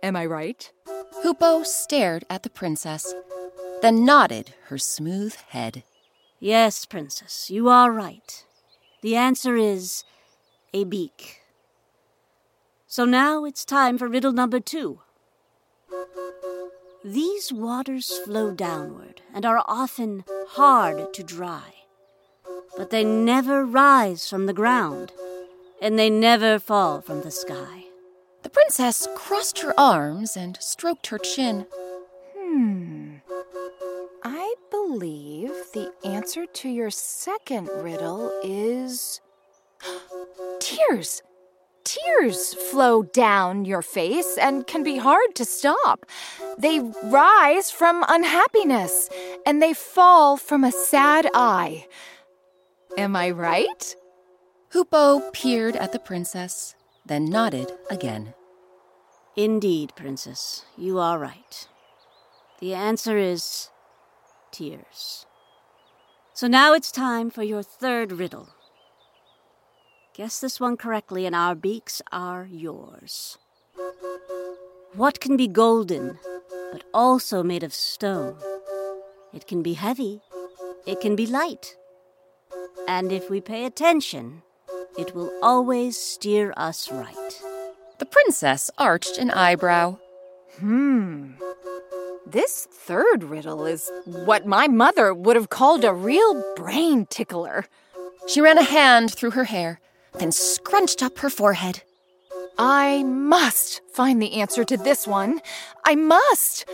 Am 0.00 0.14
I 0.14 0.26
right? 0.26 0.70
Hoopoe 1.22 1.62
stared 1.62 2.24
at 2.30 2.42
the 2.42 2.50
princess, 2.50 3.14
then 3.82 4.04
nodded 4.04 4.54
her 4.68 4.78
smooth 4.78 5.34
head. 5.50 5.82
Yes, 6.40 6.86
Princess, 6.86 7.50
you 7.50 7.68
are 7.68 7.92
right. 7.92 8.44
The 9.02 9.16
answer 9.16 9.56
is 9.56 10.04
a 10.72 10.84
beak. 10.84 11.42
So 12.86 13.04
now 13.04 13.44
it's 13.44 13.64
time 13.64 13.98
for 13.98 14.08
riddle 14.08 14.32
number 14.32 14.60
two. 14.60 15.00
These 17.04 17.52
waters 17.52 18.18
flow 18.24 18.52
downward 18.52 19.22
and 19.34 19.44
are 19.44 19.64
often 19.66 20.24
hard 20.50 21.12
to 21.14 21.22
dry, 21.22 21.74
but 22.76 22.90
they 22.90 23.04
never 23.04 23.64
rise 23.64 24.28
from 24.28 24.46
the 24.46 24.52
ground, 24.52 25.12
and 25.80 25.98
they 25.98 26.10
never 26.10 26.58
fall 26.58 27.00
from 27.00 27.22
the 27.22 27.30
sky. 27.30 27.86
Princess 28.52 29.08
crossed 29.14 29.60
her 29.60 29.78
arms 29.78 30.36
and 30.36 30.56
stroked 30.60 31.08
her 31.08 31.18
chin. 31.18 31.66
Hmm. 32.36 33.16
I 34.22 34.54
believe 34.70 35.50
the 35.74 35.92
answer 36.04 36.46
to 36.46 36.68
your 36.68 36.90
second 36.90 37.68
riddle 37.68 38.32
is. 38.44 39.20
Tears! 40.60 41.22
Tears 41.84 42.54
flow 42.54 43.02
down 43.02 43.64
your 43.64 43.82
face 43.82 44.38
and 44.38 44.66
can 44.66 44.82
be 44.82 44.98
hard 44.98 45.34
to 45.34 45.44
stop. 45.44 46.06
They 46.58 46.80
rise 47.04 47.70
from 47.70 48.04
unhappiness 48.08 49.08
and 49.44 49.60
they 49.60 49.72
fall 49.72 50.36
from 50.36 50.62
a 50.62 50.72
sad 50.72 51.28
eye. 51.34 51.86
Am 52.96 53.16
I 53.16 53.30
right? 53.30 53.96
Hoopoe 54.70 55.30
peered 55.32 55.76
at 55.76 55.92
the 55.92 55.98
princess, 55.98 56.74
then 57.04 57.24
nodded 57.26 57.72
again. 57.90 58.34
Indeed, 59.36 59.92
Princess, 59.96 60.64
you 60.76 60.98
are 60.98 61.18
right. 61.18 61.68
The 62.60 62.74
answer 62.74 63.16
is 63.16 63.70
tears. 64.50 65.26
So 66.34 66.46
now 66.46 66.74
it's 66.74 66.92
time 66.92 67.30
for 67.30 67.42
your 67.42 67.62
third 67.62 68.12
riddle. 68.12 68.50
Guess 70.14 70.40
this 70.40 70.60
one 70.60 70.76
correctly, 70.76 71.24
and 71.24 71.34
our 71.34 71.54
beaks 71.54 72.02
are 72.12 72.46
yours. 72.50 73.38
What 74.94 75.20
can 75.20 75.36
be 75.36 75.48
golden 75.48 76.18
but 76.72 76.84
also 76.94 77.42
made 77.42 77.62
of 77.62 77.74
stone. 77.74 78.34
It 79.32 79.46
can 79.46 79.62
be 79.62 79.74
heavy, 79.74 80.22
it 80.86 81.00
can 81.00 81.14
be 81.14 81.26
light. 81.26 81.76
And 82.88 83.12
if 83.12 83.28
we 83.28 83.40
pay 83.40 83.66
attention, 83.66 84.42
it 84.98 85.14
will 85.14 85.30
always 85.42 85.96
steer 85.96 86.52
us 86.56 86.90
right. 86.90 87.42
The 88.02 88.06
princess 88.06 88.68
arched 88.78 89.16
an 89.16 89.30
eyebrow. 89.30 89.96
Hmm. 90.58 91.34
This 92.26 92.66
third 92.68 93.22
riddle 93.22 93.64
is 93.64 93.92
what 94.04 94.44
my 94.44 94.66
mother 94.66 95.14
would 95.14 95.36
have 95.36 95.50
called 95.50 95.84
a 95.84 95.94
real 95.94 96.42
brain 96.56 97.06
tickler. 97.06 97.66
She 98.26 98.40
ran 98.40 98.58
a 98.58 98.64
hand 98.64 99.14
through 99.14 99.30
her 99.30 99.44
hair, 99.44 99.78
then 100.18 100.32
scrunched 100.32 101.00
up 101.00 101.20
her 101.20 101.30
forehead. 101.30 101.84
I 102.58 103.04
must 103.04 103.82
find 103.92 104.20
the 104.20 104.32
answer 104.32 104.64
to 104.64 104.76
this 104.76 105.06
one. 105.06 105.40
I 105.84 105.94
must. 105.94 106.68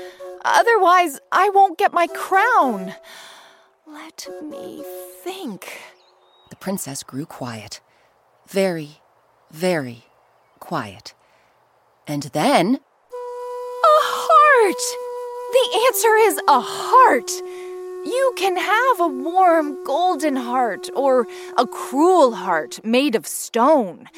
Otherwise, 0.46 1.20
I 1.30 1.50
won't 1.50 1.76
get 1.76 1.92
my 1.92 2.06
crown. 2.06 2.94
Let 3.86 4.28
me 4.42 4.82
think. 5.22 5.78
The 6.48 6.56
princess 6.56 7.02
grew 7.02 7.26
quiet. 7.26 7.82
Very, 8.46 9.02
very 9.50 10.06
quiet. 10.58 11.12
And 12.08 12.22
then. 12.22 12.76
A 13.84 13.98
heart! 14.00 14.82
The 15.52 15.66
answer 15.86 16.16
is 16.16 16.40
a 16.48 16.60
heart. 16.60 17.30
You 18.06 18.32
can 18.34 18.56
have 18.56 19.00
a 19.00 19.08
warm 19.08 19.84
golden 19.84 20.34
heart 20.34 20.88
or 20.96 21.26
a 21.58 21.66
cruel 21.66 22.32
heart 22.32 22.82
made 22.82 23.14
of 23.14 23.26
stone. 23.26 24.08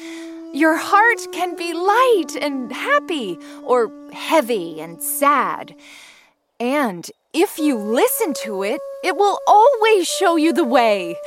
Your 0.53 0.77
heart 0.77 1.19
can 1.33 1.57
be 1.57 1.73
light 1.73 2.37
and 2.41 2.71
happy 2.71 3.37
or 3.65 3.91
heavy 4.13 4.79
and 4.79 5.03
sad. 5.03 5.75
And 6.61 7.11
if 7.33 7.59
you 7.59 7.77
listen 7.77 8.33
to 8.45 8.63
it, 8.63 8.79
it 9.03 9.17
will 9.17 9.39
always 9.45 10.07
show 10.07 10.37
you 10.37 10.53
the 10.53 10.63
way. 10.63 11.17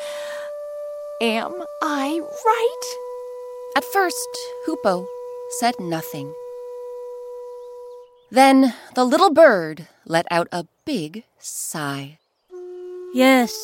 Am 1.21 1.53
I 1.83 2.21
right? 2.47 2.85
At 3.77 3.85
first, 3.85 4.29
Hoopoe 4.65 5.07
said 5.59 5.75
nothing. 5.79 6.33
Then 8.35 8.75
the 8.97 9.05
little 9.05 9.33
bird 9.33 9.87
let 10.07 10.27
out 10.29 10.49
a 10.51 10.67
big 10.85 11.23
sigh. 11.39 12.19
Yes, 13.15 13.55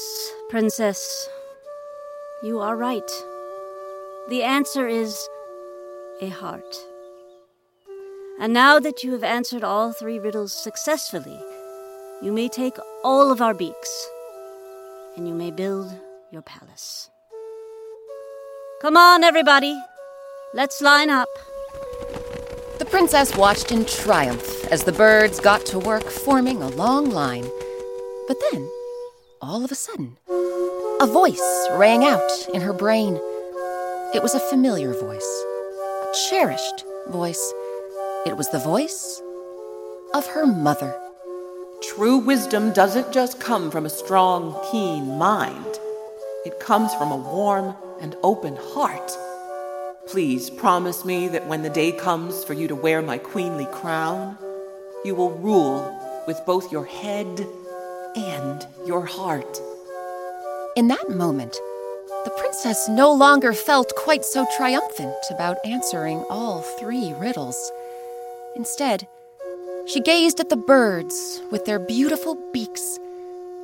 Princess. 0.49 1.29
You 2.45 2.61
are 2.61 2.77
right. 2.77 3.11
The 4.29 4.45
answer 4.45 4.87
is 4.87 5.29
a 6.21 6.29
heart. 6.29 6.77
And 8.39 8.53
now 8.53 8.79
that 8.79 9.03
you 9.03 9.11
have 9.11 9.25
answered 9.25 9.65
all 9.65 9.93
three 9.93 10.21
riddles 10.21 10.53
successfully, 10.53 11.41
you 12.23 12.31
may 12.31 12.49
take 12.49 12.79
all 13.03 13.33
of 13.33 13.43
our 13.43 13.55
beaks 13.55 14.09
and 15.17 15.27
you 15.27 15.35
may 15.35 15.51
build 15.51 15.93
your 16.31 16.43
palace. 16.43 17.11
Come 18.81 18.97
on, 18.97 19.25
everybody. 19.25 19.77
Let's 20.55 20.81
line 20.81 21.11
up. 21.11 21.29
The 22.81 22.87
princess 22.87 23.37
watched 23.37 23.73
in 23.73 23.85
triumph 23.85 24.65
as 24.73 24.85
the 24.85 24.93
birds 24.93 25.39
got 25.39 25.67
to 25.67 25.79
work 25.79 26.05
forming 26.05 26.63
a 26.63 26.71
long 26.71 27.11
line. 27.11 27.45
But 28.27 28.39
then, 28.51 28.67
all 29.43 29.63
of 29.63 29.71
a 29.71 29.75
sudden, 29.75 30.17
a 30.31 31.07
voice 31.07 31.69
rang 31.73 32.07
out 32.07 32.33
in 32.55 32.63
her 32.63 32.73
brain. 32.73 33.17
It 34.15 34.23
was 34.23 34.35
a 34.35 34.41
familiar 34.41 34.95
voice, 34.95 35.45
a 36.05 36.13
cherished 36.31 36.87
voice. 37.11 37.53
It 38.25 38.39
was 38.39 38.49
the 38.49 38.59
voice 38.59 39.21
of 40.15 40.27
her 40.29 40.47
mother. 40.47 40.99
True 41.83 42.17
wisdom 42.17 42.73
doesn't 42.73 43.13
just 43.13 43.39
come 43.39 43.71
from 43.71 43.85
a 43.85 43.91
strong, 43.91 44.59
keen 44.73 45.19
mind. 45.19 45.79
It 46.47 46.59
comes 46.61 46.95
from 46.95 47.13
a 47.13 47.17
warm 47.19 47.75
and 48.01 48.17
open 48.23 48.57
heart. 48.57 49.13
Please 50.11 50.51
promise 50.51 51.05
me 51.05 51.29
that 51.29 51.47
when 51.47 51.63
the 51.63 51.71
day 51.71 51.93
comes 51.93 52.43
for 52.43 52.53
you 52.53 52.67
to 52.67 52.75
wear 52.75 53.01
my 53.01 53.17
queenly 53.17 53.67
crown, 53.67 54.37
you 55.05 55.15
will 55.15 55.31
rule 55.39 56.25
with 56.27 56.37
both 56.45 56.73
your 56.73 56.85
head 56.85 57.47
and 58.17 58.67
your 58.85 59.07
heart. 59.07 59.61
In 60.75 60.89
that 60.89 61.11
moment, 61.11 61.53
the 62.25 62.35
princess 62.39 62.89
no 62.89 63.13
longer 63.13 63.53
felt 63.53 63.95
quite 63.95 64.25
so 64.25 64.49
triumphant 64.57 65.15
about 65.31 65.65
answering 65.65 66.25
all 66.29 66.63
three 66.63 67.13
riddles. 67.13 67.71
Instead, 68.57 69.07
she 69.87 70.01
gazed 70.01 70.41
at 70.41 70.49
the 70.49 70.57
birds 70.57 71.41
with 71.53 71.67
their 71.67 71.79
beautiful 71.79 72.37
beaks, 72.53 72.99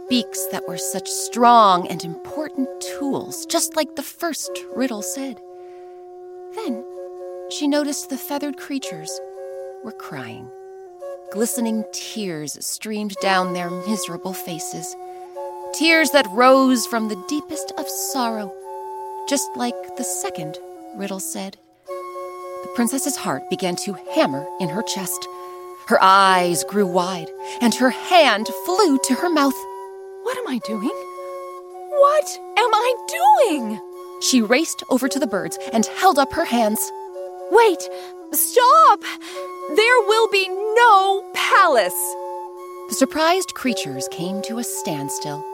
beaks 0.09 0.47
that 0.53 0.69
were 0.69 0.79
such 0.79 1.09
strong 1.09 1.89
and 1.89 2.05
important 2.05 2.69
tools, 2.81 3.47
just 3.47 3.75
like 3.75 3.97
the 3.97 4.03
first 4.05 4.51
riddle 4.77 5.03
said. 5.03 5.41
Then 6.57 6.85
she 7.51 7.69
noticed 7.69 8.11
the 8.11 8.19
feathered 8.19 8.57
creatures 8.57 9.21
were 9.85 9.93
crying. 9.93 10.51
Glistening 11.33 11.85
tears 11.93 12.57
streamed 12.65 13.15
down 13.21 13.53
their 13.53 13.71
miserable 13.71 14.33
faces. 14.33 14.97
Tears 15.75 16.11
that 16.11 16.27
rose 16.31 16.87
from 16.87 17.09
the 17.09 17.23
deepest 17.29 17.73
of 17.79 17.89
sorrow, 17.89 18.53
just 19.29 19.49
like 19.57 19.97
the 19.97 20.05
second 20.05 20.59
riddle 20.97 21.21
said. 21.21 21.57
The 21.87 22.73
princess's 22.75 23.17
heart 23.17 23.49
began 23.51 23.77
to 23.77 23.93
hammer 24.15 24.47
in 24.61 24.69
her 24.71 24.83
chest. 24.83 25.29
Her 25.89 26.03
eyes 26.03 26.65
grew 26.65 26.87
wide, 26.87 27.29
and 27.61 27.75
her 27.75 27.91
hand 27.91 28.49
flew 28.65 28.99
to 29.05 29.15
her 29.15 29.29
mouth. 29.29 29.55
What 30.23 30.39
am 30.39 30.49
I 30.49 30.59
doing? 30.67 30.97
What 31.91 32.39
am 32.59 32.75
I 32.75 32.95
doing? 33.47 33.96
She 34.21 34.43
raced 34.43 34.83
over 34.89 35.09
to 35.09 35.19
the 35.19 35.27
birds 35.27 35.59
and 35.73 35.87
held 35.87 36.19
up 36.19 36.33
her 36.33 36.45
hands. 36.45 36.91
Wait! 37.51 37.89
Stop! 38.33 39.01
There 39.77 40.01
will 40.07 40.29
be 40.29 40.49
no 40.49 41.31
palace! 41.35 41.93
The 42.89 42.95
surprised 42.95 43.55
creatures 43.55 44.09
came 44.11 44.43
to 44.43 44.59
a 44.59 44.65
standstill, 44.65 45.45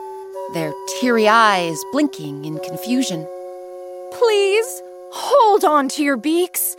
their 0.55 0.73
teary 1.01 1.29
eyes 1.29 1.83
blinking 1.93 2.45
in 2.45 2.59
confusion. 2.59 3.27
Please 4.13 4.83
hold 5.13 5.65
on 5.65 5.89
to 5.91 6.03
your 6.03 6.17
beaks, 6.17 6.77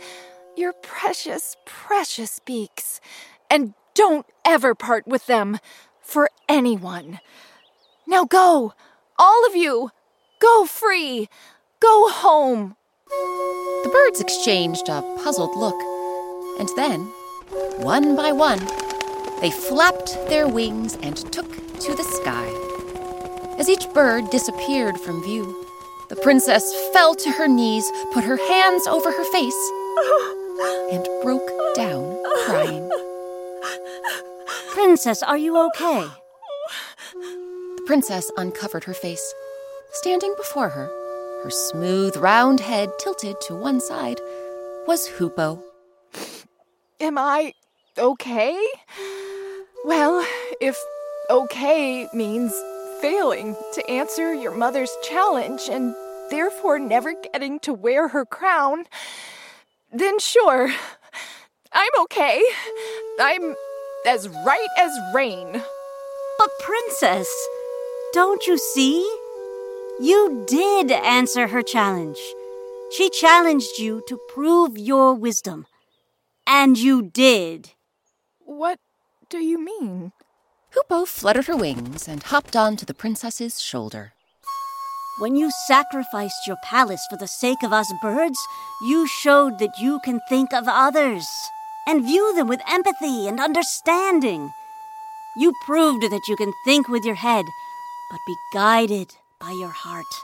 your 0.56 0.72
precious, 0.72 1.56
precious 1.64 2.38
beaks, 2.40 3.00
and 3.50 3.74
don't 3.94 4.26
ever 4.44 4.74
part 4.74 5.06
with 5.06 5.26
them 5.26 5.58
for 6.00 6.30
anyone. 6.48 7.20
Now 8.06 8.24
go, 8.24 8.74
all 9.18 9.46
of 9.46 9.56
you, 9.56 9.90
go 10.40 10.66
free. 10.66 11.28
Go 11.84 12.08
home. 12.08 12.76
The 13.10 13.90
birds 13.92 14.18
exchanged 14.18 14.88
a 14.88 15.02
puzzled 15.22 15.54
look, 15.54 15.78
and 16.58 16.70
then, 16.76 17.00
one 17.76 18.16
by 18.16 18.32
one, 18.32 18.60
they 19.42 19.50
flapped 19.50 20.14
their 20.30 20.48
wings 20.48 20.96
and 21.02 21.14
took 21.30 21.50
to 21.80 21.94
the 21.94 22.02
sky. 22.02 22.48
As 23.58 23.68
each 23.68 23.92
bird 23.92 24.30
disappeared 24.30 24.98
from 24.98 25.22
view, 25.24 25.44
the 26.08 26.16
princess 26.16 26.64
fell 26.94 27.14
to 27.16 27.30
her 27.32 27.48
knees, 27.48 27.84
put 28.14 28.24
her 28.24 28.38
hands 28.38 28.86
over 28.86 29.12
her 29.12 29.24
face, 29.24 29.70
and 30.90 31.06
broke 31.22 31.50
down 31.74 32.18
crying. 32.46 32.90
Princess, 34.70 35.22
are 35.22 35.36
you 35.36 35.58
okay? 35.66 36.08
The 37.12 37.82
princess 37.84 38.30
uncovered 38.38 38.84
her 38.84 38.94
face. 38.94 39.34
Standing 39.92 40.34
before 40.38 40.70
her, 40.70 41.03
her 41.44 41.50
smooth, 41.50 42.16
round 42.16 42.58
head 42.58 42.90
tilted 42.98 43.38
to 43.38 43.54
one 43.54 43.78
side, 43.78 44.18
was 44.86 45.06
Hoopoe. 45.06 45.62
Am 47.00 47.18
I 47.18 47.52
okay? 47.98 48.58
Well, 49.84 50.26
if 50.62 50.74
okay 51.28 52.08
means 52.14 52.54
failing 53.02 53.54
to 53.74 53.90
answer 53.90 54.32
your 54.32 54.54
mother's 54.54 54.90
challenge 55.02 55.68
and 55.70 55.94
therefore 56.30 56.78
never 56.78 57.12
getting 57.12 57.60
to 57.60 57.74
wear 57.74 58.08
her 58.08 58.24
crown, 58.24 58.86
then 59.92 60.18
sure, 60.18 60.70
I'm 61.72 61.92
okay. 62.04 62.42
I'm 63.20 63.54
as 64.06 64.30
right 64.46 64.68
as 64.78 64.98
rain. 65.14 65.62
But, 66.38 66.50
Princess, 66.60 67.28
don't 68.14 68.46
you 68.46 68.56
see? 68.56 69.23
You 70.00 70.44
did 70.48 70.90
answer 70.90 71.46
her 71.46 71.62
challenge. 71.62 72.18
She 72.90 73.08
challenged 73.10 73.78
you 73.78 74.02
to 74.08 74.18
prove 74.28 74.76
your 74.76 75.14
wisdom. 75.14 75.66
And 76.48 76.76
you 76.76 77.00
did. 77.00 77.70
What 78.40 78.80
do 79.30 79.38
you 79.38 79.64
mean? 79.64 80.10
Hoopoe 80.70 81.04
fluttered 81.04 81.46
her 81.46 81.56
wings 81.56 82.08
and 82.08 82.24
hopped 82.24 82.56
onto 82.56 82.84
the 82.84 82.92
princess's 82.92 83.60
shoulder. 83.60 84.14
When 85.20 85.36
you 85.36 85.52
sacrificed 85.68 86.44
your 86.48 86.56
palace 86.64 87.06
for 87.08 87.16
the 87.16 87.28
sake 87.28 87.62
of 87.62 87.72
us 87.72 87.92
birds, 88.02 88.38
you 88.82 89.06
showed 89.06 89.60
that 89.60 89.78
you 89.78 90.00
can 90.04 90.18
think 90.28 90.52
of 90.52 90.64
others 90.66 91.24
and 91.86 92.04
view 92.04 92.34
them 92.34 92.48
with 92.48 92.60
empathy 92.68 93.28
and 93.28 93.38
understanding. 93.38 94.50
You 95.36 95.52
proved 95.64 96.02
that 96.02 96.26
you 96.26 96.34
can 96.34 96.52
think 96.64 96.88
with 96.88 97.04
your 97.04 97.14
head, 97.14 97.44
but 98.10 98.18
be 98.26 98.34
guided 98.52 99.14
by 99.44 99.52
your 99.52 99.68
heart. 99.68 100.14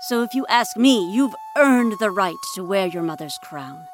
So 0.00 0.22
if 0.22 0.34
you 0.34 0.46
ask 0.48 0.76
me, 0.76 1.12
you've 1.12 1.34
earned 1.58 1.94
the 1.98 2.10
right 2.10 2.36
to 2.54 2.64
wear 2.64 2.86
your 2.86 3.02
mother's 3.02 3.38
crown. 3.42 3.86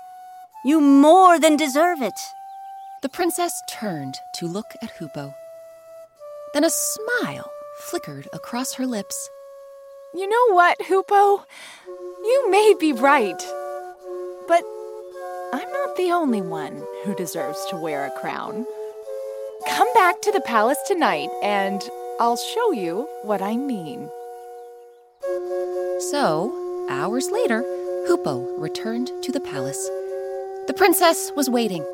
You 0.65 0.81
more 0.81 1.41
than 1.41 1.57
deserve 1.57 2.01
it. 2.01 2.19
The 3.03 3.09
princess 3.09 3.61
turned 3.69 4.19
to 4.35 4.47
look 4.47 4.67
at 4.83 4.91
Hoopoe. 4.91 5.35
Then 6.55 6.65
a 6.65 6.71
smile 6.71 7.51
flickered 7.81 8.29
across 8.33 8.75
her 8.75 8.87
lips. 8.87 9.29
You 10.15 10.29
know 10.29 10.55
what, 10.55 10.77
Hoopoe? 10.83 11.45
You 12.23 12.51
may 12.51 12.75
be 12.79 12.93
right. 12.93 13.43
But 14.47 14.63
I'm 15.53 15.73
not 15.73 15.97
the 15.97 16.13
only 16.13 16.43
one 16.43 16.85
who 17.05 17.17
deserves 17.17 17.65
to 17.71 17.77
wear 17.77 18.07
a 18.07 18.21
crown. 18.21 18.65
Come 19.69 19.93
back 19.95 20.21
to 20.23 20.33
the 20.33 20.41
palace 20.43 20.79
tonight 20.87 21.31
and 21.43 21.83
I'll 22.21 22.37
show 22.37 22.73
you 22.73 23.09
what 23.23 23.43
I 23.43 23.57
mean. 23.57 24.09
So, 26.11 26.53
hours 26.91 27.31
later, 27.31 27.63
Hoopoe 28.09 28.59
returned 28.59 29.13
to 29.23 29.31
the 29.31 29.39
palace. 29.39 29.89
The 30.67 30.75
princess 30.77 31.31
was 31.37 31.49
waiting, 31.49 31.87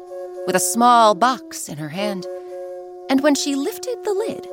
with 0.46 0.56
a 0.56 0.70
small 0.72 1.14
box 1.14 1.68
in 1.68 1.76
her 1.76 1.90
hand. 1.90 2.24
And 3.10 3.22
when 3.22 3.34
she 3.34 3.54
lifted 3.54 3.98
the 4.04 4.14
lid, 4.14 4.46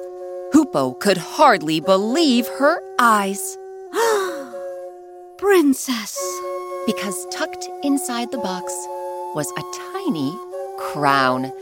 Hoopoe 0.52 0.96
could 0.96 1.18
hardly 1.18 1.80
believe 1.80 2.46
her 2.60 2.82
eyes. 3.00 3.58
Princess! 5.38 6.20
Because 6.86 7.26
tucked 7.32 7.66
inside 7.84 8.32
the 8.32 8.40
box 8.40 8.70
was 9.34 9.50
a 9.52 9.94
tiny 9.94 10.38
crown, 10.78 11.54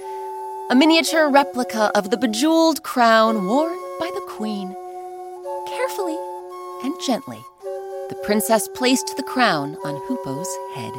a 0.71 0.75
miniature 0.75 1.29
replica 1.29 1.91
of 1.93 2.09
the 2.09 2.17
bejeweled 2.17 2.81
crown 2.81 3.45
worn 3.45 3.77
by 3.99 4.09
the 4.15 4.25
queen. 4.27 4.75
Carefully 5.67 6.17
and 6.83 6.95
gently, 7.05 7.43
the 8.11 8.15
princess 8.25 8.67
placed 8.75 9.15
the 9.15 9.23
crown 9.23 9.77
on 9.85 9.95
Hoopoe's 10.05 10.53
head. 10.73 10.91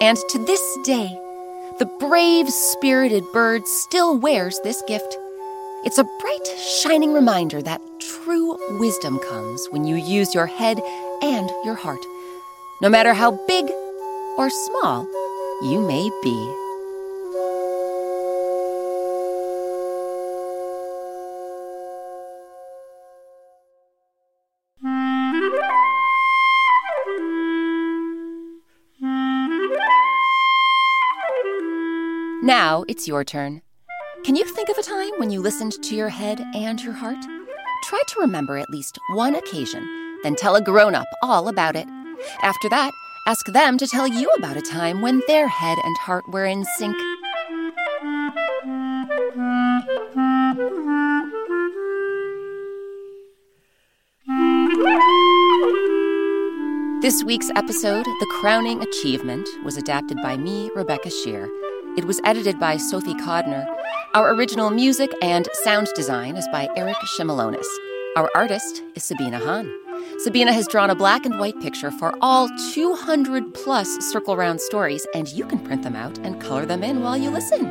And 0.00 0.16
to 0.30 0.38
this 0.44 0.78
day, 0.84 1.08
the 1.80 1.90
brave, 1.98 2.48
spirited 2.48 3.24
bird 3.32 3.66
still 3.66 4.16
wears 4.16 4.60
this 4.62 4.80
gift. 4.86 5.18
It's 5.84 5.98
a 5.98 6.08
bright, 6.20 6.46
shining 6.56 7.12
reminder 7.12 7.60
that 7.62 7.82
true 7.98 8.56
wisdom 8.78 9.18
comes 9.18 9.66
when 9.70 9.84
you 9.84 9.96
use 9.96 10.36
your 10.36 10.46
head 10.46 10.80
and 11.20 11.50
your 11.64 11.74
heart, 11.74 12.04
no 12.80 12.88
matter 12.88 13.12
how 13.12 13.32
big 13.48 13.68
or 14.38 14.50
small 14.50 15.02
you 15.62 15.80
may 15.84 16.08
be. 16.22 16.67
Now 32.48 32.82
it's 32.88 33.06
your 33.06 33.24
turn. 33.24 33.60
Can 34.24 34.34
you 34.34 34.42
think 34.42 34.70
of 34.70 34.78
a 34.78 34.82
time 34.82 35.10
when 35.18 35.28
you 35.28 35.42
listened 35.42 35.72
to 35.82 35.94
your 35.94 36.08
head 36.08 36.40
and 36.54 36.80
your 36.80 36.94
heart? 36.94 37.22
Try 37.84 38.02
to 38.08 38.20
remember 38.20 38.56
at 38.56 38.70
least 38.70 38.98
one 39.10 39.34
occasion, 39.34 39.86
then 40.22 40.34
tell 40.34 40.56
a 40.56 40.62
grown 40.62 40.94
up 40.94 41.06
all 41.22 41.48
about 41.48 41.76
it. 41.76 41.86
After 42.42 42.70
that, 42.70 42.90
ask 43.26 43.44
them 43.52 43.76
to 43.76 43.86
tell 43.86 44.08
you 44.08 44.30
about 44.38 44.56
a 44.56 44.62
time 44.62 45.02
when 45.02 45.20
their 45.26 45.46
head 45.46 45.76
and 45.84 45.98
heart 45.98 46.24
were 46.30 46.46
in 46.46 46.64
sync. 46.78 46.96
This 57.02 57.22
week's 57.22 57.50
episode, 57.50 58.06
The 58.06 58.36
Crowning 58.40 58.82
Achievement, 58.82 59.46
was 59.66 59.76
adapted 59.76 60.16
by 60.22 60.38
me, 60.38 60.70
Rebecca 60.74 61.10
Sheir. 61.10 61.46
It 61.98 62.04
was 62.04 62.20
edited 62.22 62.60
by 62.60 62.76
Sophie 62.76 63.14
Codner. 63.14 63.66
Our 64.14 64.32
original 64.32 64.70
music 64.70 65.10
and 65.20 65.48
sound 65.64 65.88
design 65.96 66.36
is 66.36 66.46
by 66.52 66.68
Eric 66.76 66.94
Shimalonis. 66.98 67.66
Our 68.14 68.30
artist 68.36 68.84
is 68.94 69.02
Sabina 69.02 69.40
Hahn. 69.40 69.68
Sabina 70.18 70.52
has 70.52 70.68
drawn 70.68 70.90
a 70.90 70.94
black 70.94 71.26
and 71.26 71.40
white 71.40 71.60
picture 71.60 71.90
for 71.90 72.16
all 72.20 72.48
200 72.72 73.52
plus 73.52 73.88
Circle 74.12 74.36
Round 74.36 74.60
stories, 74.60 75.08
and 75.12 75.26
you 75.26 75.44
can 75.44 75.58
print 75.58 75.82
them 75.82 75.96
out 75.96 76.16
and 76.18 76.40
color 76.40 76.64
them 76.64 76.84
in 76.84 77.02
while 77.02 77.16
you 77.16 77.30
listen. 77.30 77.64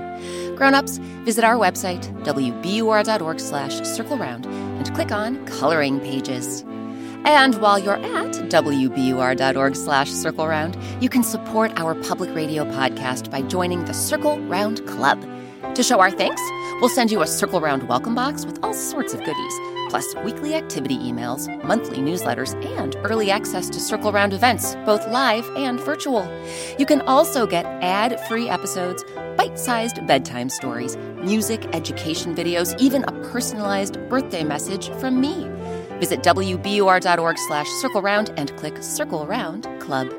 Grown-ups, 0.57 0.97
visit 1.23 1.45
our 1.45 1.55
website, 1.55 2.03
wbur.org 2.25 3.39
slash 3.39 3.81
circle 3.83 4.17
round, 4.17 4.45
and 4.45 4.93
click 4.93 5.13
on 5.13 5.45
Coloring 5.45 6.01
Pages. 6.01 6.65
And 7.25 7.55
while 7.55 7.79
you're 7.79 7.97
at 7.97 8.33
wbur.org 8.49 9.75
slash 9.75 10.09
circle 10.09 10.47
round, 10.47 10.77
you 11.01 11.09
can 11.09 11.23
support 11.23 11.77
our 11.79 11.95
public 11.95 12.33
radio 12.33 12.63
podcast 12.65 13.29
by 13.29 13.41
joining 13.41 13.85
the 13.85 13.93
Circle 13.93 14.39
Round 14.41 14.85
Club. 14.87 15.21
To 15.75 15.83
show 15.83 15.99
our 15.99 16.11
thanks, 16.11 16.41
we'll 16.79 16.89
send 16.89 17.11
you 17.11 17.21
a 17.21 17.27
Circle 17.27 17.61
Round 17.61 17.87
welcome 17.87 18.15
box 18.15 18.45
with 18.45 18.63
all 18.63 18.73
sorts 18.73 19.13
of 19.13 19.19
goodies, 19.19 19.53
plus 19.89 20.15
weekly 20.23 20.55
activity 20.55 20.97
emails, 20.97 21.47
monthly 21.63 21.97
newsletters, 21.97 22.53
and 22.65 22.95
early 23.03 23.29
access 23.29 23.69
to 23.69 23.79
Circle 23.79 24.11
Round 24.11 24.33
events, 24.33 24.75
both 24.85 25.05
live 25.07 25.45
and 25.55 25.79
virtual. 25.79 26.27
You 26.79 26.85
can 26.85 27.01
also 27.01 27.45
get 27.45 27.65
ad 27.83 28.19
free 28.27 28.49
episodes, 28.49 29.03
bite 29.37 29.59
sized 29.59 30.05
bedtime 30.07 30.49
stories, 30.49 30.97
music, 31.17 31.67
education 31.73 32.33
videos, 32.35 32.79
even 32.79 33.03
a 33.03 33.11
personalized 33.29 33.97
birthday 34.09 34.43
message 34.43 34.89
from 34.95 35.19
me. 35.19 35.56
Visit 35.99 36.21
wbur.org 36.21 37.37
slash 37.37 37.67
circle 37.81 38.01
round 38.01 38.31
and 38.37 38.55
click 38.57 38.81
Circle 38.83 39.25
Round 39.25 39.67
Club. 39.79 40.11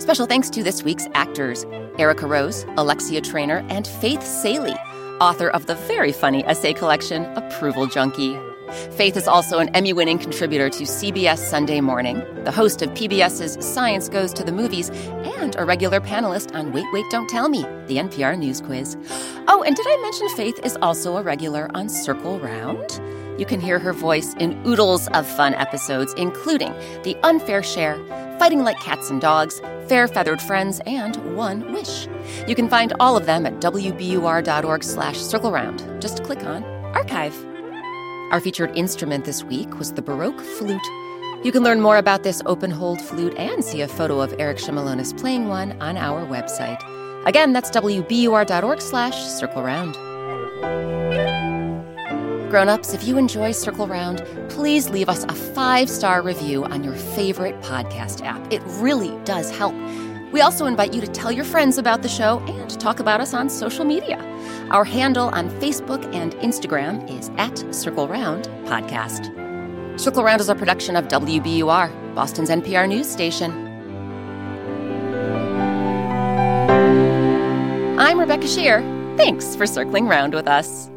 Special 0.00 0.26
thanks 0.26 0.48
to 0.50 0.62
this 0.62 0.82
week's 0.82 1.06
actors 1.14 1.66
Erica 1.98 2.26
Rose, 2.26 2.64
Alexia 2.76 3.20
Trainer, 3.20 3.64
and 3.68 3.86
Faith 3.86 4.22
Salie, 4.22 4.76
author 5.20 5.48
of 5.48 5.66
the 5.66 5.74
very 5.74 6.12
funny 6.12 6.44
essay 6.44 6.72
collection 6.72 7.24
Approval 7.36 7.86
Junkie. 7.86 8.38
Faith 8.92 9.16
is 9.16 9.26
also 9.26 9.58
an 9.58 9.68
Emmy 9.70 9.92
winning 9.92 10.18
contributor 10.18 10.68
to 10.68 10.84
CBS 10.84 11.38
Sunday 11.38 11.80
Morning, 11.80 12.22
the 12.44 12.52
host 12.52 12.82
of 12.82 12.90
PBS's 12.90 13.64
Science 13.64 14.08
Goes 14.08 14.32
to 14.34 14.44
the 14.44 14.52
Movies, 14.52 14.90
and 15.40 15.56
a 15.56 15.64
regular 15.64 16.00
panelist 16.00 16.54
on 16.54 16.72
Wait, 16.72 16.86
Wait, 16.92 17.06
Don't 17.10 17.28
Tell 17.28 17.48
Me, 17.48 17.62
the 17.86 17.96
NPR 17.96 18.38
News 18.38 18.60
Quiz. 18.60 18.96
Oh, 19.48 19.62
and 19.66 19.74
did 19.74 19.86
I 19.88 19.96
mention 20.02 20.28
Faith 20.30 20.60
is 20.64 20.76
also 20.82 21.16
a 21.16 21.22
regular 21.22 21.70
on 21.74 21.88
Circle 21.88 22.38
Round? 22.40 23.00
You 23.38 23.46
can 23.46 23.60
hear 23.60 23.78
her 23.78 23.92
voice 23.92 24.34
in 24.34 24.60
oodles 24.66 25.06
of 25.08 25.26
fun 25.26 25.54
episodes, 25.54 26.12
including 26.14 26.72
The 27.04 27.16
Unfair 27.22 27.62
Share, 27.62 27.96
Fighting 28.40 28.64
Like 28.64 28.80
Cats 28.80 29.10
and 29.10 29.20
Dogs, 29.20 29.60
Fair 29.86 30.08
Feathered 30.08 30.42
Friends, 30.42 30.80
and 30.86 31.36
One 31.36 31.72
Wish. 31.72 32.08
You 32.48 32.56
can 32.56 32.68
find 32.68 32.92
all 32.98 33.16
of 33.16 33.26
them 33.26 33.46
at 33.46 33.54
wbur.org 33.60 34.82
slash 34.82 35.18
circle 35.18 35.52
round. 35.52 36.02
Just 36.02 36.24
click 36.24 36.42
on 36.42 36.64
Archive. 36.96 37.34
Our 38.32 38.40
featured 38.40 38.76
instrument 38.76 39.24
this 39.24 39.44
week 39.44 39.78
was 39.78 39.92
the 39.92 40.02
Baroque 40.02 40.40
flute. 40.40 40.82
You 41.44 41.52
can 41.52 41.62
learn 41.62 41.80
more 41.80 41.96
about 41.96 42.24
this 42.24 42.42
open 42.44 42.72
hole 42.72 42.96
flute 42.96 43.34
and 43.36 43.64
see 43.64 43.82
a 43.82 43.88
photo 43.88 44.20
of 44.20 44.34
Eric 44.40 44.58
Shimalonis 44.58 45.16
playing 45.16 45.46
one 45.46 45.80
on 45.80 45.96
our 45.96 46.26
website. 46.26 46.82
Again, 47.24 47.52
that's 47.52 47.70
wbur.org 47.70 48.80
slash 48.80 49.16
circle 49.22 49.62
round. 49.62 49.96
Grown-ups, 52.50 52.94
if 52.94 53.06
you 53.06 53.18
enjoy 53.18 53.52
Circle 53.52 53.86
Round, 53.86 54.24
please 54.48 54.88
leave 54.88 55.10
us 55.10 55.24
a 55.24 55.34
five-star 55.34 56.22
review 56.22 56.64
on 56.64 56.82
your 56.82 56.94
favorite 56.94 57.60
podcast 57.60 58.24
app. 58.24 58.50
It 58.50 58.62
really 58.80 59.14
does 59.24 59.50
help. 59.50 59.74
We 60.32 60.40
also 60.40 60.64
invite 60.64 60.94
you 60.94 61.02
to 61.02 61.06
tell 61.06 61.30
your 61.30 61.44
friends 61.44 61.76
about 61.76 62.00
the 62.00 62.08
show 62.08 62.38
and 62.40 62.70
talk 62.80 63.00
about 63.00 63.20
us 63.20 63.34
on 63.34 63.50
social 63.50 63.84
media. 63.84 64.18
Our 64.70 64.84
handle 64.84 65.28
on 65.28 65.50
Facebook 65.60 66.02
and 66.14 66.32
Instagram 66.36 67.10
is 67.10 67.30
at 67.36 67.74
Circle 67.74 68.08
Round 68.08 68.44
Podcast. 68.64 69.26
Circle 70.00 70.24
Round 70.24 70.40
is 70.40 70.48
a 70.48 70.54
production 70.54 70.96
of 70.96 71.06
WBUR, 71.08 72.14
Boston's 72.14 72.48
NPR 72.48 72.88
news 72.88 73.10
station. 73.10 73.66
I'm 77.98 78.18
Rebecca 78.18 78.46
Sheir. 78.46 78.80
Thanks 79.18 79.54
for 79.54 79.66
circling 79.66 80.06
round 80.06 80.32
with 80.32 80.48
us. 80.48 80.88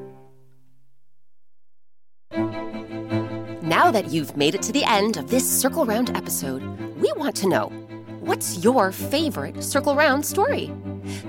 Now 3.91 4.01
that 4.01 4.13
you've 4.13 4.37
made 4.37 4.55
it 4.55 4.61
to 4.61 4.71
the 4.71 4.85
end 4.85 5.17
of 5.17 5.29
this 5.29 5.45
Circle 5.45 5.85
Round 5.85 6.15
episode, 6.15 6.63
we 6.95 7.11
want 7.17 7.35
to 7.35 7.49
know 7.49 7.67
what's 8.21 8.63
your 8.63 8.93
favorite 8.93 9.61
Circle 9.61 9.97
Round 9.97 10.25
story? 10.25 10.71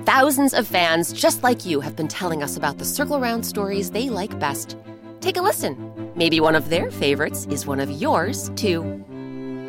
Thousands 0.04 0.54
of 0.54 0.64
fans 0.64 1.12
just 1.12 1.42
like 1.42 1.66
you 1.66 1.80
have 1.80 1.96
been 1.96 2.06
telling 2.06 2.40
us 2.40 2.56
about 2.56 2.78
the 2.78 2.84
Circle 2.84 3.18
Round 3.18 3.44
stories 3.44 3.90
they 3.90 4.08
like 4.08 4.38
best. 4.38 4.76
Take 5.20 5.38
a 5.38 5.42
listen. 5.42 6.12
Maybe 6.14 6.38
one 6.38 6.54
of 6.54 6.68
their 6.68 6.92
favorites 6.92 7.48
is 7.50 7.66
one 7.66 7.80
of 7.80 7.90
yours, 7.90 8.48
too. 8.54 9.04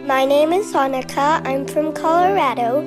My 0.06 0.26
name 0.26 0.52
is 0.52 0.66
Sonica. 0.74 1.42
I'm 1.48 1.66
from 1.66 1.94
Colorado. 1.94 2.82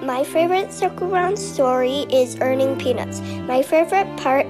My 0.00 0.24
favorite 0.24 0.72
Circle 0.72 1.08
Round 1.08 1.38
story 1.38 2.06
is 2.10 2.40
Earning 2.40 2.78
Peanuts. 2.78 3.20
My 3.46 3.62
favorite 3.62 4.08
part 4.16 4.46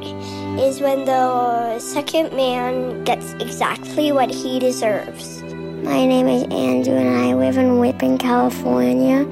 is 0.56 0.80
when 0.80 1.04
the 1.04 1.80
second 1.80 2.32
man 2.32 3.02
gets 3.02 3.32
exactly 3.40 4.12
what 4.12 4.30
he 4.30 4.60
deserves. 4.60 5.42
My 5.82 6.06
name 6.06 6.28
is 6.28 6.44
Andrew 6.44 6.94
and 6.94 7.24
I 7.24 7.34
live 7.34 7.58
in 7.58 7.80
Whipping, 7.80 8.18
California. 8.18 9.24